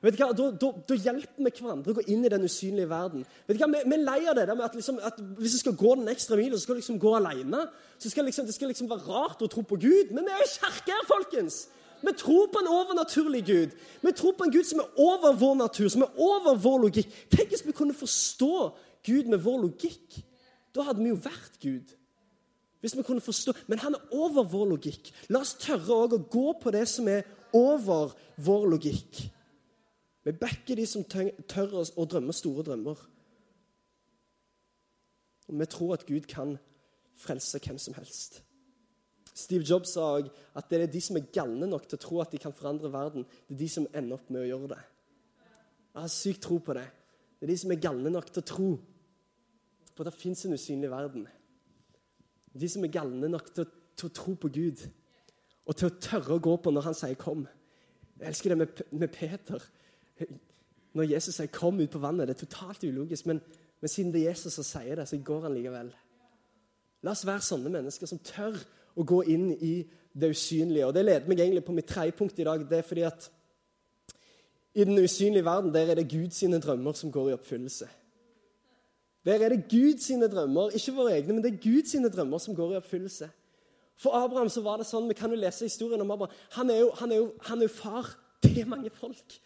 Vet 0.02 0.14
du 0.14 0.22
hva? 0.22 0.30
Da, 0.38 0.46
da, 0.62 0.70
da, 0.88 0.96
hjelper 0.96 1.42
vi 1.44 1.52
hverandre 1.58 1.92
å 1.92 1.98
gå 1.98 2.04
inn 2.14 2.26
i 2.26 2.32
den 2.32 2.46
usynlige 2.46 2.88
verden. 2.88 3.26
Vet 3.48 3.58
du 3.58 3.64
hva? 3.64 3.70
Vi, 3.74 3.82
vi 3.90 3.98
er 3.98 4.04
lei 4.06 4.20
av 4.30 4.38
det 4.38 4.46
der 4.48 4.56
med 4.56 4.68
at, 4.68 4.78
liksom, 4.78 5.00
at 5.04 5.18
hvis 5.42 5.58
du 5.58 5.62
skal 5.64 5.76
gå 5.80 5.96
den 5.98 6.12
ekstra 6.12 6.38
milen, 6.40 6.56
så 6.56 6.68
skal 6.68 6.78
du 6.78 6.84
liksom 6.84 7.02
gå 7.02 7.16
alene. 7.18 7.66
Så 7.98 8.14
skal 8.14 8.30
liksom, 8.30 8.48
det 8.48 8.56
skal 8.56 8.72
liksom 8.72 8.92
være 8.92 9.08
rart 9.10 9.42
å 9.42 9.50
tro 9.52 9.66
på 9.68 9.80
Gud. 9.82 10.14
Men 10.14 10.28
vi 10.28 10.36
er 10.36 10.44
jo 10.44 10.54
kirke 10.54 10.94
her, 10.94 11.10
folkens! 11.10 11.66
Vi 11.98 12.14
tror 12.14 12.52
på 12.54 12.62
en 12.62 12.70
overnaturlig 12.70 13.42
Gud. 13.48 13.74
Vi 14.04 14.12
tror 14.14 14.36
på 14.38 14.46
en 14.46 14.54
Gud 14.54 14.68
som 14.70 14.84
er 14.84 15.00
over 15.02 15.34
vår 15.34 15.56
natur, 15.64 15.88
som 15.90 16.06
er 16.06 16.20
over 16.22 16.60
vår 16.62 16.84
logikk. 16.86 17.10
Tenk 17.34 17.50
hvis 17.52 17.66
vi 17.66 17.74
kunne 17.76 17.98
forstå 17.98 18.54
Gud 19.08 19.32
med 19.34 19.42
vår 19.42 19.64
logikk. 19.64 20.20
Da 20.78 20.86
hadde 20.86 21.02
vi 21.02 21.10
jo 21.10 21.18
vært 21.22 21.58
Gud. 21.64 21.96
Hvis 22.84 22.94
vi 22.94 23.04
kunne 23.04 23.22
forstå, 23.22 23.54
Men 23.68 23.80
han 23.80 23.96
er 23.98 24.14
over 24.14 24.44
vår 24.46 24.66
logikk. 24.76 25.10
La 25.30 25.42
oss 25.42 25.56
tørre 25.58 26.06
å 26.06 26.20
gå 26.22 26.54
på 26.62 26.72
det 26.72 26.86
som 26.88 27.08
er 27.10 27.26
over 27.54 28.14
vår 28.38 28.68
logikk. 28.76 29.24
Vi 30.24 30.32
backer 30.32 30.76
de 30.76 30.86
som 30.86 31.04
tør 31.04 31.80
å 31.82 32.06
drømme 32.06 32.34
store 32.36 32.64
drømmer. 32.68 32.98
Og 35.48 35.60
vi 35.60 35.66
tror 35.66 35.94
at 35.96 36.06
Gud 36.06 36.28
kan 36.28 36.58
frelse 37.18 37.60
hvem 37.64 37.80
som 37.80 37.96
helst. 37.98 38.44
Steve 39.38 39.64
Jobs 39.64 39.94
sa 39.94 40.18
òg 40.18 40.30
at 40.58 40.70
det 40.70 40.82
er 40.82 40.92
de 40.92 41.02
som 41.02 41.18
er 41.18 41.30
galne 41.34 41.70
nok 41.70 41.88
til 41.88 41.98
å 41.98 42.02
tro 42.02 42.20
at 42.22 42.32
de 42.34 42.40
kan 42.42 42.54
forandre 42.54 42.92
verden, 42.92 43.26
det 43.48 43.56
er 43.56 43.62
de 43.62 43.70
som 43.70 43.88
ender 43.94 44.18
opp 44.18 44.30
med 44.34 44.44
å 44.44 44.50
gjøre 44.50 44.72
det. 44.74 44.80
Jeg 45.94 46.02
har 46.02 46.14
sykt 46.14 46.44
tro 46.46 46.58
på 46.62 46.76
det. 46.78 46.86
Det 47.38 47.46
er 47.48 47.52
de 47.54 47.58
som 47.62 47.74
er 47.74 47.82
galne 47.82 48.12
nok 48.14 48.32
til 48.32 48.44
å 48.44 48.50
tro 48.52 48.70
på 49.98 50.06
at 50.06 50.12
det 50.12 50.22
fins 50.22 50.46
en 50.46 50.54
usynlig 50.54 50.92
verden. 50.92 51.28
De 52.54 52.70
som 52.70 52.86
er 52.86 52.94
galne 52.94 53.30
nok 53.30 53.52
til 53.54 53.66
å, 53.66 53.70
til 53.98 54.10
å, 54.10 54.14
tro 54.14 54.34
på 54.40 54.50
Gud 54.54 54.86
og 55.68 55.76
til 55.76 55.90
å 55.90 55.98
tørre 56.02 56.38
å 56.38 56.44
gå 56.44 56.56
på 56.64 56.72
når 56.72 56.88
han 56.88 56.98
sier 56.98 57.16
'kom'. 57.16 57.48
Jeg 58.20 58.28
elsker 58.28 58.50
det 58.50 58.58
med, 58.58 58.82
med 58.92 59.08
Peter. 59.14 59.64
Når 60.94 61.04
Jesus 61.04 61.36
sier 61.36 61.48
'kom 61.48 61.80
ut 61.80 61.92
på 61.92 62.00
vannet', 62.00 62.28
det 62.28 62.36
er 62.36 62.46
totalt 62.46 62.84
ulogisk, 62.84 63.26
men, 63.26 63.42
men 63.82 63.90
siden 63.90 64.14
det 64.14 64.22
er 64.22 64.30
Jesus 64.30 64.54
som 64.54 64.64
sier 64.64 64.96
det, 64.96 65.08
så 65.08 65.18
går 65.18 65.42
han 65.42 65.54
likevel. 65.54 65.94
La 67.04 67.12
oss 67.12 67.26
være 67.26 67.42
sånne 67.42 67.70
mennesker 67.70 68.08
som 68.08 68.20
tør 68.20 68.58
å 68.96 69.04
gå 69.04 69.22
inn 69.24 69.52
i 69.52 69.86
det 70.14 70.30
usynlige. 70.30 70.86
Og 70.86 70.94
Det 70.94 71.06
leder 71.06 71.28
meg 71.28 71.40
egentlig 71.40 71.66
på 71.66 71.76
mitt 71.76 71.88
tredje 71.88 72.12
punkt 72.18 72.40
i 72.40 72.44
dag. 72.44 72.70
Det 72.70 72.78
er 72.78 72.82
fordi 72.82 73.02
at 73.02 73.32
i 74.74 74.84
den 74.84 74.98
usynlige 75.04 75.46
verden 75.46 75.74
der 75.74 75.92
er 75.92 75.96
det 75.96 76.10
Guds 76.10 76.40
drømmer 76.40 76.94
som 76.94 77.12
går 77.12 77.30
i 77.30 77.34
oppfyllelse. 77.34 77.88
Der 79.28 79.44
er 79.44 79.52
det 79.52 79.66
Guds 79.68 80.08
drømmer, 80.32 80.72
ikke 80.72 80.94
våre 80.96 81.18
egne, 81.18 81.36
men 81.36 81.44
det 81.44 81.54
er 81.54 81.64
Guds 81.64 81.96
drømmer 82.16 82.40
som 82.40 82.56
går 82.56 82.74
i 82.74 82.80
oppfyllelse. 82.80 83.28
For 84.00 84.16
Abraham 84.16 84.50
så 84.50 84.62
var 84.64 84.80
det 84.80 84.88
sånn, 84.88 85.10
Vi 85.10 85.18
kan 85.18 85.34
jo 85.34 85.40
lese 85.42 85.66
historien 85.68 86.02
om 86.02 86.12
Abraham. 86.12 86.36
Han 86.56 86.70
er 86.70 86.80
jo, 86.80 86.92
han 86.96 87.12
er 87.12 87.20
jo, 87.20 87.28
han 87.50 87.60
er 87.60 87.68
jo 87.68 87.74
far 87.76 88.14
til 88.46 88.68
mange 88.70 88.90
folk. 88.94 89.40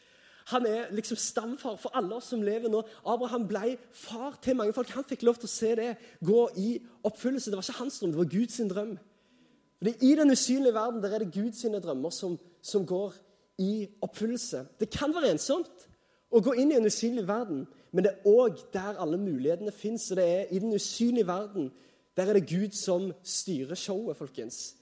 Han 0.52 0.66
er 0.66 0.92
liksom 0.92 1.18
stamfar 1.18 1.78
for 1.80 1.96
alle 1.98 2.16
oss 2.18 2.30
som 2.34 2.44
lever 2.44 2.70
nå. 2.70 2.82
Abraham 3.08 3.48
ble 3.48 3.78
far 3.96 4.38
til 4.44 4.58
mange 4.60 4.74
folk. 4.74 4.90
Han 4.96 5.08
fikk 5.08 5.24
lov 5.24 5.40
til 5.40 5.50
å 5.50 5.54
se 5.54 5.72
det 5.80 5.90
gå 6.26 6.42
i 6.58 6.70
oppfyllelse. 7.08 7.52
Det 7.52 7.58
var 7.58 7.66
ikke 7.66 7.80
hans 7.80 8.00
drøm, 8.02 8.14
det 8.14 8.22
var 8.22 8.32
Guds 8.36 8.62
drøm. 8.74 8.96
Fordi 9.82 9.94
I 10.12 10.16
den 10.16 10.32
usynlige 10.32 10.74
verden 10.74 11.02
der 11.02 11.16
er 11.16 11.24
det 11.24 11.34
Guds 11.34 11.62
drømmer 11.62 12.10
som, 12.10 12.40
som, 12.62 12.86
går 12.86 13.16
i 13.58 13.88
oppfyllelse. 14.02 14.66
Det 14.80 14.90
kan 14.94 15.14
være 15.16 15.32
ensomt 15.34 15.88
å 16.30 16.42
gå 16.42 16.54
inn 16.54 16.74
i 16.74 16.78
en 16.78 16.86
usynlig 16.86 17.24
verden, 17.28 17.66
men 17.92 18.06
det 18.06 18.12
er 18.14 18.28
òg 18.28 18.60
der 18.74 19.00
alle 19.04 19.20
mulighetene 19.20 19.72
fins. 19.76 20.08
Det 20.16 20.24
er 20.24 20.52
i 20.52 20.60
den 20.60 20.74
usynlige 20.74 21.28
verden 21.28 21.72
der 22.16 22.28
er 22.28 22.34
det 22.34 22.50
Gud 22.50 22.72
som 22.76 23.12
styrer 23.24 23.76
showet, 23.76 24.18
folkens. 24.18 24.76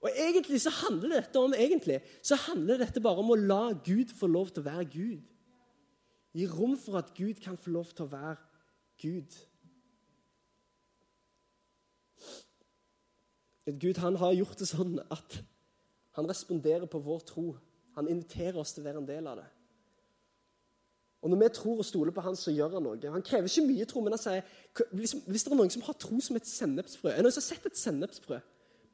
Og 0.00 0.10
egentlig 0.16 0.60
så 0.60 0.70
handler 0.70 1.20
dette 1.20 1.38
om 1.40 1.54
egentlig, 1.56 2.00
så 2.22 2.36
handler 2.36 2.80
dette 2.80 3.00
bare 3.00 3.20
om 3.20 3.32
å 3.32 3.36
la 3.36 3.72
Gud 3.84 4.12
få 4.16 4.28
lov 4.28 4.48
til 4.48 4.62
å 4.62 4.68
være 4.68 4.88
Gud. 4.92 5.22
Gi 6.36 6.46
rom 6.46 6.76
for 6.78 7.00
at 7.00 7.12
Gud 7.16 7.40
kan 7.42 7.58
få 7.58 7.72
lov 7.74 7.92
til 7.92 8.06
å 8.06 8.12
være 8.12 8.36
Gud. 9.02 9.38
Gud 13.80 14.00
han 14.02 14.16
har 14.20 14.36
gjort 14.36 14.60
det 14.60 14.68
sånn 14.70 14.96
at 15.10 15.40
han 16.16 16.28
responderer 16.28 16.88
på 16.90 17.00
vår 17.04 17.24
tro. 17.28 17.46
Han 17.96 18.08
inviterer 18.08 18.58
oss 18.60 18.72
til 18.74 18.84
å 18.84 18.88
være 18.88 19.02
en 19.02 19.08
del 19.08 19.28
av 19.30 19.40
det. 19.42 19.48
Og 21.22 21.30
Når 21.30 21.36
vi 21.36 21.48
tror 21.54 21.78
og 21.78 21.84
stoler 21.84 22.12
på 22.12 22.20
han, 22.20 22.36
så 22.36 22.52
gjør 22.52 22.78
han 22.78 22.82
noe. 22.82 23.10
Han 23.12 23.22
krever 23.22 23.48
ikke 23.48 23.66
mye 23.66 23.84
tro, 23.84 24.00
men 24.00 24.14
han 24.16 24.22
sier 24.22 24.40
liksom, 24.96 25.20
hvis 25.26 25.44
det 25.44 25.52
er 25.52 25.58
noen 25.58 25.72
som 25.72 25.82
har 25.84 25.98
tro 26.00 26.20
som 26.20 26.38
et 26.38 26.48
sennepsfrø 26.48 27.10
Er 27.12 27.20
noen 27.20 27.34
som 27.34 27.42
har 27.42 27.48
sett 27.50 27.66
et 27.68 27.76
sennepsfrø? 27.76 28.38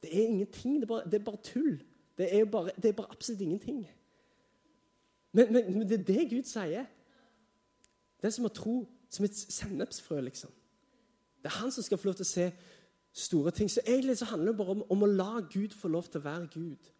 Det 0.02 0.10
er 0.10 0.26
ingenting. 0.26 0.80
Det 0.80 0.88
er 0.88 0.90
bare, 0.90 1.04
det 1.06 1.20
er 1.20 1.24
bare 1.24 1.42
tull. 1.46 1.78
Det 2.18 2.26
er, 2.34 2.44
bare, 2.50 2.74
det 2.76 2.88
er, 2.88 2.96
bare, 2.98 3.10
absolutt 3.10 3.40
ingenting. 3.40 3.86
Men, 5.32 5.52
men, 5.52 5.72
men, 5.78 5.88
det 5.88 6.00
er 6.00 6.04
det 6.08 6.30
Gud 6.30 6.50
sier. 6.50 6.88
Er 8.22 8.34
som 8.34 8.48
å 8.48 8.50
tro 8.50 8.80
som 9.12 9.24
et 9.28 9.36
sennepsfrø, 9.36 10.18
liksom. 10.26 10.50
Det 11.44 11.52
er 11.52 11.60
han 11.60 11.70
som 11.70 11.84
skal 11.86 12.00
få 12.00 12.08
lov 12.08 12.16
til 12.18 12.26
å 12.26 12.32
se 12.32 12.46
store 13.14 13.52
ting. 13.54 13.70
Så 13.70 13.84
egentlig 13.86 14.18
så 14.18 14.32
handler 14.32 14.50
det 14.50 14.58
bare 14.58 14.74
om, 14.74 14.82
om 14.90 15.06
å 15.06 15.12
la 15.12 15.44
Gud 15.52 15.76
få 15.76 15.92
lov 15.92 16.08
til 16.10 16.20
å 16.20 16.26
være 16.26 16.48
Gud. 16.56 16.90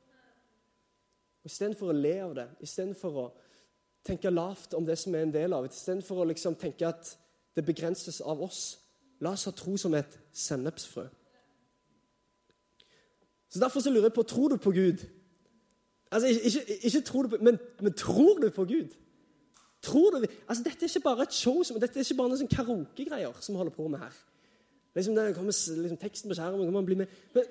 Istedenfor 1.46 1.90
å 1.90 1.96
le 1.96 2.14
av 2.22 2.34
det, 2.36 2.46
istedenfor 2.62 3.18
å 3.22 3.26
tenke 4.06 4.30
lavt 4.30 4.74
om 4.74 4.86
det 4.86 4.98
som 4.98 5.14
er 5.14 5.26
en 5.26 5.34
del 5.34 5.54
av 5.56 5.66
istedenfor 5.68 6.22
å 6.22 6.28
liksom 6.30 6.56
tenke 6.60 6.88
at 6.88 7.12
det 7.56 7.64
begrenses 7.66 8.20
av 8.20 8.42
oss. 8.44 8.78
La 9.20 9.32
oss 9.32 9.46
ha 9.48 9.52
tro 9.56 9.76
som 9.80 9.94
et 9.96 10.18
sennepsfrø. 10.36 11.06
Så 13.48 13.60
Derfor 13.62 13.80
så 13.80 13.90
lurer 13.90 14.10
jeg 14.10 14.16
på 14.16 14.22
tror 14.22 14.52
du 14.52 14.56
på 14.56 14.70
Gud. 14.70 15.06
Altså, 16.10 16.28
Ikke, 16.28 16.62
ikke, 16.62 16.86
ikke 16.86 17.00
tror 17.00 17.22
du 17.22 17.28
på, 17.28 17.36
men, 17.40 17.58
men, 17.80 17.92
tror 17.92 18.38
du 18.38 18.50
på 18.50 18.64
Gud? 18.64 18.94
Tror 19.82 20.10
du, 20.10 20.26
altså 20.48 20.62
Dette 20.64 20.84
er 20.84 20.88
ikke 20.88 21.04
bare 21.04 21.22
et 21.22 21.34
show, 21.34 21.62
dette 21.62 21.98
er 21.98 22.04
ikke 22.04 22.18
bare 22.18 22.32
noen 22.32 22.40
sånn 22.40 22.52
karaokegreier 22.52 23.40
som 23.40 23.54
vi 23.54 23.60
holder 23.60 23.74
på 23.76 23.88
med 23.88 24.02
her. 24.02 24.14
Liksom, 24.96 25.16
det 25.16 25.34
kommer 25.36 25.52
liksom, 25.52 25.98
Teksten 26.00 26.30
på 26.30 26.36
skjermen, 26.38 26.60
kommer 26.60 26.78
man 26.78 26.88
bli 26.88 26.98
med 27.02 27.12
men, 27.34 27.44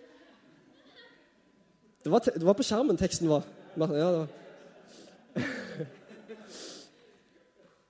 det, 2.05 2.11
var, 2.11 2.19
det 2.19 2.45
var 2.45 2.53
på 2.53 2.63
skjermen 2.63 2.97
teksten 3.01 3.29
var. 3.29 3.45
Ja, 3.77 3.85
det 3.89 4.03
var. 4.05 4.33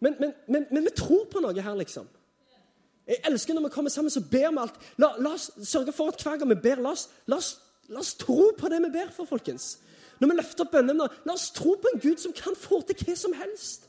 Men, 0.05 0.15
men, 0.21 0.33
men, 0.47 0.69
men, 0.69 0.85
vi 0.85 0.93
tror 0.93 1.25
på 1.31 1.41
noe 1.43 1.67
her, 1.67 1.75
liksom. 1.81 2.07
Jeg 3.09 3.21
elsker 3.27 3.57
når 3.57 3.67
vi 3.67 3.75
kommer 3.75 3.93
sammen, 3.93 4.13
så 4.13 4.21
ber 4.21 4.51
vi 4.53 4.61
alt. 4.63 4.77
La, 5.01 5.11
la 5.21 5.35
oss 5.37 5.51
sørge 5.65 5.93
for 5.93 6.13
at 6.13 6.21
hver 6.21 6.39
gang 6.41 6.51
vi 6.53 6.61
ber, 6.61 6.81
la 6.81 6.93
oss, 6.93 7.07
la 7.29 7.41
oss 7.41 7.55
La 7.89 8.01
oss 8.01 8.15
tro 8.17 8.51
på 8.57 8.69
det 8.71 8.79
vi 8.87 8.93
ber 8.93 9.11
for, 9.13 9.29
folkens. 9.29 9.75
Når 10.19 10.31
vi 10.31 10.37
løfter 10.39 10.65
opp 10.65 10.71
bønnene, 10.73 11.07
la 11.27 11.33
oss 11.35 11.51
tro 11.53 11.75
på 11.81 11.91
en 11.91 12.01
Gud 12.01 12.21
som 12.21 12.33
kan 12.35 12.55
få 12.57 12.81
til 12.87 12.97
hva 13.03 13.17
som 13.19 13.35
helst. 13.37 13.84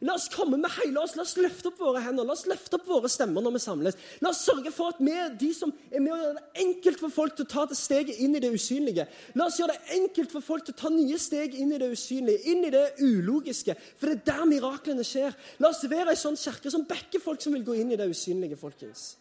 La 0.00 0.14
oss 0.16 0.28
komme 0.32 0.56
med 0.56 0.72
hele 0.78 1.02
oss, 1.02 1.14
la 1.18 1.26
oss 1.26 1.36
løfte 1.36 1.68
opp 1.68 1.80
våre 1.82 2.00
hender, 2.00 2.24
la 2.24 2.32
oss 2.32 2.46
løfte 2.48 2.78
opp 2.78 2.88
våre 2.88 3.10
stemmer 3.12 3.44
når 3.44 3.56
vi 3.56 3.62
samles. 3.64 3.98
La 4.24 4.32
oss 4.32 4.40
sørge 4.46 4.72
for 4.72 4.94
at 4.94 5.02
vi 5.04 5.12
er 5.12 5.34
de 5.38 5.50
som 5.54 5.72
er 5.90 6.00
med 6.00 6.14
å 6.14 6.18
gjøre 6.20 6.38
det 6.38 6.64
enkelt 6.64 7.02
for 7.04 7.12
folk 7.12 7.36
til 7.36 7.46
å 7.46 7.52
ta 7.52 7.66
det 7.68 7.78
steget 7.78 8.22
inn 8.24 8.36
i 8.38 8.42
det 8.42 8.52
usynlige. 8.54 9.06
La 9.36 9.50
oss 9.50 9.60
gjøre 9.60 9.76
det 9.76 9.98
enkelt 10.00 10.32
for 10.32 10.48
folk 10.48 10.66
til 10.66 10.76
å 10.76 10.82
ta 10.82 10.92
nye 10.94 11.20
steg 11.20 11.56
inn 11.60 11.76
i 11.76 11.80
det 11.82 11.92
usynlige, 11.92 12.44
inn 12.48 12.64
i 12.64 12.72
det 12.72 12.86
ulogiske. 13.02 13.76
For 14.00 14.08
det 14.08 14.22
er 14.22 14.28
der 14.32 14.46
miraklene 14.48 15.04
skjer. 15.06 15.36
La 15.60 15.74
oss 15.74 15.84
være 15.84 16.16
ei 16.16 16.20
sånn 16.20 16.40
kirke 16.40 16.72
som 16.72 16.88
backer 16.88 17.20
folk 17.20 17.44
som 17.44 17.52
vil 17.52 17.66
gå 17.66 17.76
inn 17.82 17.92
i 17.92 18.00
det 18.00 18.08
usynlige, 18.08 18.60
folkens 18.60 19.12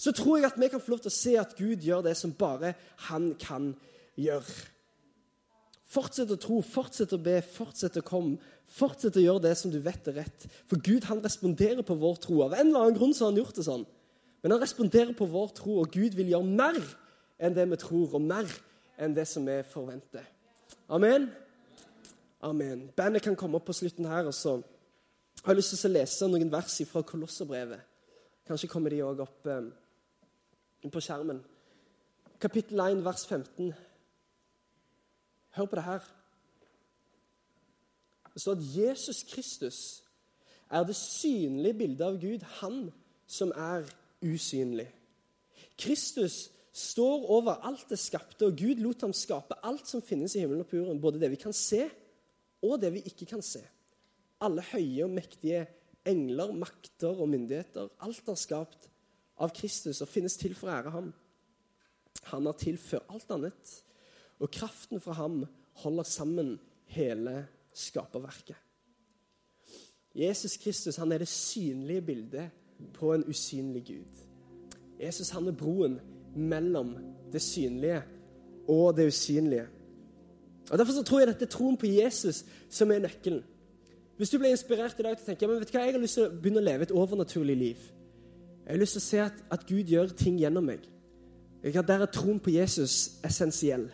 så 0.00 0.12
tror 0.16 0.38
jeg 0.38 0.48
at 0.48 0.56
vi 0.56 0.68
kan 0.72 0.80
få 0.80 0.94
lov 0.94 1.02
til 1.04 1.12
å 1.12 1.12
se 1.12 1.32
at 1.36 1.50
Gud 1.58 1.82
gjør 1.84 2.06
det 2.06 2.14
som 2.16 2.32
bare 2.32 2.72
han 3.10 3.34
kan 3.40 3.74
gjøre. 4.16 4.54
Fortsett 5.90 6.30
å 6.30 6.38
tro, 6.40 6.60
fortsett 6.64 7.12
å 7.12 7.18
be, 7.20 7.40
fortsett 7.42 7.98
å 7.98 8.04
komme, 8.06 8.38
Fortsett 8.70 9.18
å 9.18 9.22
gjøre 9.22 9.42
det 9.48 9.56
som 9.58 9.72
du 9.72 9.80
vet 9.82 10.08
er 10.10 10.20
rett. 10.22 10.46
For 10.70 10.78
Gud 10.78 11.08
han 11.10 11.22
responderer 11.24 11.82
på 11.86 11.96
vår 11.98 12.20
tro. 12.22 12.40
Av 12.44 12.54
en 12.54 12.68
eller 12.68 12.86
annen 12.86 12.98
grunn 12.98 13.14
så 13.16 13.26
har 13.26 13.32
han 13.32 13.40
gjort 13.40 13.58
det 13.58 13.66
sånn. 13.66 13.86
Men 14.40 14.54
han 14.54 14.62
responderer 14.62 15.12
på 15.16 15.26
vår 15.28 15.50
tro, 15.58 15.80
og 15.82 15.90
Gud 15.92 16.14
vil 16.16 16.30
gjøre 16.32 16.46
mer 16.46 16.78
enn 17.40 17.56
det 17.56 17.66
vi 17.72 17.78
tror, 17.80 18.14
og 18.16 18.24
mer 18.24 18.48
enn 19.00 19.16
det 19.16 19.26
som 19.28 19.44
vi 19.48 19.58
forventer. 19.68 20.24
Amen. 20.88 21.28
Amen. 22.46 22.86
Bandet 22.96 23.26
kan 23.26 23.36
komme 23.36 23.58
opp 23.58 23.66
på 23.68 23.76
slutten 23.76 24.08
her. 24.08 24.30
og 24.30 24.34
så 24.34 24.60
har 25.42 25.54
jeg 25.54 25.60
lyst 25.60 25.74
til 25.74 25.90
å 25.90 25.96
lese 25.98 26.28
noen 26.28 26.52
vers 26.52 26.80
fra 26.88 27.02
Kolosserbrevet. 27.02 27.80
Kanskje 28.46 28.68
kommer 28.68 28.90
de 28.90 29.02
òg 29.04 29.20
opp 29.24 29.46
eh, 29.46 29.68
på 30.90 31.00
skjermen. 31.00 31.42
Kapittel 32.40 32.80
1, 32.80 33.04
vers 33.04 33.26
15. 33.26 33.74
Hør 35.56 35.68
på 35.68 35.76
det 35.76 35.84
her. 35.84 36.19
Det 38.34 38.42
står 38.42 38.58
at 38.58 38.68
Jesus 38.76 39.22
Kristus 39.30 39.80
er 40.70 40.84
det 40.86 40.96
synlige 40.96 41.74
bildet 41.74 42.06
av 42.06 42.18
Gud, 42.22 42.44
han 42.60 42.90
som 43.26 43.52
er 43.56 43.88
usynlig. 44.22 44.86
Kristus 45.80 46.50
står 46.72 47.26
over 47.32 47.64
alt 47.66 47.88
det 47.90 47.98
skapte, 47.98 48.46
og 48.46 48.58
Gud 48.58 48.82
lot 48.82 49.02
ham 49.02 49.14
skape 49.16 49.58
alt 49.66 49.88
som 49.90 50.02
finnes 50.04 50.36
i 50.36 50.44
himmelen 50.44 50.62
og 50.62 50.70
på 50.70 50.78
jorden, 50.78 51.00
både 51.02 51.20
det 51.22 51.32
vi 51.32 51.40
kan 51.40 51.54
se, 51.56 51.88
og 52.62 52.78
det 52.82 52.92
vi 52.94 53.02
ikke 53.10 53.26
kan 53.32 53.42
se. 53.42 53.62
Alle 54.40 54.62
høye 54.70 55.04
og 55.04 55.12
mektige 55.12 55.66
engler, 56.08 56.52
makter 56.52 57.12
og 57.12 57.28
myndigheter. 57.28 57.90
Alt 58.04 58.28
er 58.28 58.38
skapt 58.38 58.88
av 59.40 59.52
Kristus 59.56 60.00
og 60.04 60.08
finnes 60.08 60.36
til 60.40 60.54
for 60.56 60.70
å 60.70 60.76
ære 60.78 60.94
ham. 60.94 61.10
Han 62.30 62.46
har 62.46 62.58
tilført 62.60 63.08
alt 63.10 63.30
annet, 63.32 63.72
og 64.40 64.52
kraften 64.52 65.00
fra 65.02 65.16
ham 65.18 65.42
holder 65.82 66.06
sammen 66.08 66.54
hele 66.92 67.44
skaperverket. 67.72 68.56
Jesus 70.14 70.56
Kristus 70.56 70.96
han 70.96 71.12
er 71.12 71.22
det 71.22 71.28
synlige 71.28 72.02
bildet 72.02 72.50
på 72.94 73.12
en 73.14 73.24
usynlig 73.28 73.84
Gud. 73.86 74.24
Jesus 75.00 75.30
han 75.30 75.46
er 75.48 75.52
broen 75.56 76.00
mellom 76.36 76.96
det 77.32 77.42
synlige 77.42 78.02
og 78.68 78.96
det 78.96 79.06
usynlige. 79.06 79.66
Og 80.70 80.78
Derfor 80.78 80.92
så 80.92 81.02
tror 81.02 81.18
jeg 81.18 81.28
dette 81.28 81.44
er 81.44 81.50
troen 81.50 81.76
på 81.76 81.86
Jesus 81.86 82.44
som 82.68 82.90
er 82.90 82.98
nøkkelen. 82.98 83.42
Hvis 84.16 84.30
du 84.30 84.38
ble 84.38 84.50
inspirert 84.52 84.98
i 84.98 85.02
dag 85.02 85.16
til 85.16 85.24
å 85.24 85.28
tenke 85.30 85.46
men 85.48 85.60
vet 85.62 85.70
du 85.70 85.78
hva, 85.78 85.86
jeg 85.86 85.94
har 85.96 86.02
lyst 86.02 86.18
til 86.18 86.26
å 86.26 86.34
begynne 86.34 86.60
å 86.60 86.66
leve 86.66 86.84
et 86.84 86.92
overnaturlig 86.92 87.56
liv 87.56 87.86
Jeg 88.66 88.74
har 88.74 88.80
lyst 88.82 88.92
til 88.98 89.00
å 89.00 89.06
se 89.06 89.20
at, 89.24 89.38
at 89.50 89.64
Gud 89.66 89.88
gjør 89.88 90.12
ting 90.14 90.36
gjennom 90.38 90.66
meg. 90.68 90.84
Der 91.64 92.02
er 92.02 92.06
troen 92.06 92.38
på 92.40 92.52
Jesus 92.52 93.18
essensiell. 93.24 93.88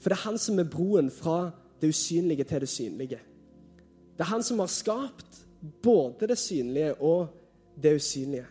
For 0.00 0.08
det 0.08 0.16
er 0.16 0.24
han 0.28 0.38
som 0.38 0.58
er 0.58 0.70
broen 0.70 1.10
fra 1.10 1.50
det 1.84 1.92
usynlige 1.92 2.44
til 2.48 2.64
det 2.64 2.68
synlige. 2.68 3.20
Det 4.14 4.24
er 4.24 4.30
han 4.30 4.42
som 4.42 4.58
har 4.62 4.70
skapt 4.72 5.40
både 5.82 6.28
det 6.30 6.38
synlige 6.38 6.94
og 6.94 7.28
det 7.82 7.96
usynlige. 7.96 8.46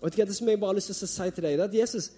Og 0.00 0.06
vet 0.06 0.16
du 0.16 0.22
hva, 0.22 0.26
Det 0.26 0.36
som 0.36 0.48
jeg 0.48 0.60
bare 0.60 0.72
har 0.72 0.78
lyst 0.78 0.90
til 0.92 1.06
å 1.06 1.10
si 1.10 1.30
til 1.30 1.44
deg, 1.44 1.58
det 1.58 1.60
er 1.60 1.68
at 1.68 1.78
Jesus 1.78 2.10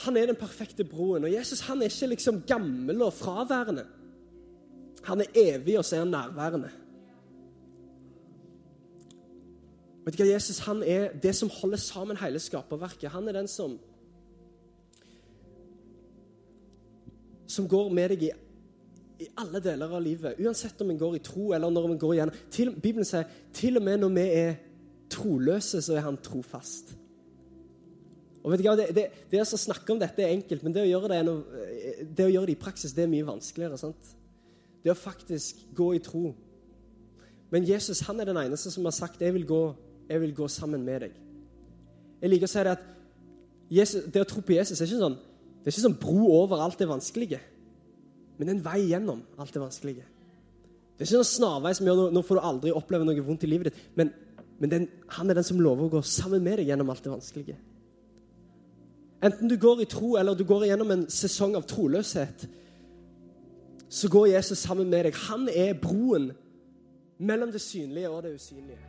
han 0.00 0.16
er 0.16 0.30
den 0.30 0.38
perfekte 0.38 0.84
broen. 0.84 1.24
Og 1.24 1.32
Jesus 1.32 1.60
han 1.66 1.82
er 1.82 1.90
ikke 1.90 2.06
liksom 2.14 2.42
gammel 2.48 3.02
og 3.02 3.12
fraværende. 3.12 3.84
Han 5.04 5.20
er 5.20 5.34
evig, 5.34 5.78
og 5.78 5.84
så 5.84 5.96
er 5.96 6.04
han 6.04 6.14
nærværende. 6.14 6.70
Vet 10.04 10.16
du 10.16 10.22
hva, 10.22 10.30
Jesus 10.32 10.62
han 10.64 10.82
er 10.82 11.12
det 11.22 11.34
som 11.36 11.50
holder 11.52 11.76
sammen 11.76 12.16
hele 12.16 12.40
skaperverket. 12.40 13.10
Han 13.10 13.28
er 13.28 13.36
den 13.36 13.48
som 13.48 13.76
som 17.50 17.68
går 17.68 17.90
med 17.94 18.14
deg 18.14 18.24
i, 18.28 18.30
i 19.24 19.28
alle 19.42 19.60
deler 19.62 19.92
av 19.92 20.02
livet. 20.04 20.38
Uansett 20.40 20.80
om 20.82 20.92
en 20.92 21.00
går 21.00 21.18
i 21.18 21.22
tro 21.24 21.50
eller 21.56 21.72
når 21.72 21.90
en 21.90 22.00
går 22.00 22.14
igjen. 22.16 22.34
Til, 22.52 22.72
Bibelen 22.76 23.08
sier 23.08 23.28
til 23.56 23.80
og 23.80 23.86
med 23.86 24.00
når 24.00 24.14
vi 24.16 24.26
er 24.38 24.58
troløse, 25.10 25.82
så 25.82 25.96
er 25.98 26.06
han 26.06 26.18
trofast. 26.22 26.94
Og 28.40 28.52
vet 28.52 28.62
du 28.62 28.68
hva, 28.68 28.76
det, 28.78 28.86
det, 28.96 29.08
det 29.28 29.42
å 29.42 29.58
snakke 29.60 29.92
om 29.92 30.00
dette 30.00 30.24
er 30.24 30.32
enkelt, 30.32 30.62
men 30.64 30.72
det 30.72 30.86
å 30.86 30.88
gjøre 30.88 31.10
det, 31.12 31.18
noe, 31.26 31.64
det, 32.00 32.24
å 32.24 32.30
gjøre 32.30 32.48
det 32.48 32.54
i 32.56 32.62
praksis 32.62 32.94
det 32.96 33.04
er 33.04 33.12
mye 33.12 33.26
vanskeligere. 33.28 33.76
sant? 33.80 34.14
Det 34.80 34.92
å 34.92 34.96
faktisk 34.96 35.60
gå 35.76 35.90
i 35.98 36.04
tro. 36.04 36.30
Men 37.52 37.66
Jesus 37.68 38.00
han 38.06 38.22
er 38.22 38.30
den 38.30 38.40
eneste 38.40 38.72
som 38.72 38.86
har 38.88 38.96
sagt 38.96 39.20
jeg 39.20 39.34
vil 39.36 39.44
gå, 39.48 39.60
jeg 40.08 40.22
vil 40.22 40.32
gå 40.38 40.48
sammen 40.48 40.86
med 40.86 41.04
deg. 41.04 41.18
Jeg 42.22 42.32
liker 42.32 42.48
å 42.48 42.52
si 42.52 42.64
det 42.64 42.76
at 42.78 42.86
Jesus, 43.70 44.06
det 44.12 44.22
å 44.22 44.28
tro 44.28 44.42
på 44.44 44.56
Jesus 44.56 44.80
er 44.80 44.88
ikke 44.88 45.02
sånn, 45.02 45.18
det 45.60 45.68
er 45.68 45.74
ikke 45.74 45.84
sånn 45.84 46.00
bro 46.00 46.30
over 46.38 46.62
alt 46.64 46.80
det 46.80 46.88
vanskelige, 46.88 47.40
men 48.40 48.54
en 48.54 48.62
vei 48.64 48.78
gjennom 48.88 49.20
alt 49.36 49.52
det 49.52 49.60
vanskelige. 49.60 50.06
Det 50.96 51.04
er 51.04 51.08
ikke 51.08 51.20
noen 51.20 51.28
snarvei 51.28 51.72
som 51.76 51.88
gjør 51.88 52.06
nå 52.12 52.22
får 52.24 52.38
du 52.38 52.46
aldri 52.48 52.72
oppleve 52.76 53.04
noe 53.04 53.24
vondt 53.24 53.44
i 53.44 53.50
livet 53.50 53.68
ditt, 53.68 53.82
men, 53.96 54.12
men 54.60 54.72
den, 54.72 54.86
han 55.16 55.28
er 55.28 55.36
den 55.36 55.46
som 55.46 55.60
lover 55.60 55.86
å 55.88 55.92
gå 55.98 56.02
sammen 56.04 56.44
med 56.44 56.60
deg 56.60 56.72
gjennom 56.72 56.92
alt 56.92 57.04
det 57.04 57.12
vanskelige. 57.12 57.58
Enten 59.24 59.52
du 59.52 59.56
går 59.60 59.84
i 59.84 59.88
tro, 59.88 60.14
eller 60.16 60.36
du 60.36 60.46
går 60.48 60.70
gjennom 60.70 60.94
en 60.94 61.04
sesong 61.12 61.58
av 61.58 61.66
troløshet, 61.68 62.46
så 63.90 64.08
går 64.08 64.30
Jesus 64.32 64.62
sammen 64.64 64.88
med 64.88 65.04
deg. 65.08 65.18
Han 65.28 65.48
er 65.52 65.76
broen 65.76 66.30
mellom 67.20 67.52
det 67.52 67.60
synlige 67.60 68.08
og 68.08 68.22
det 68.24 68.38
usynlige. 68.38 68.80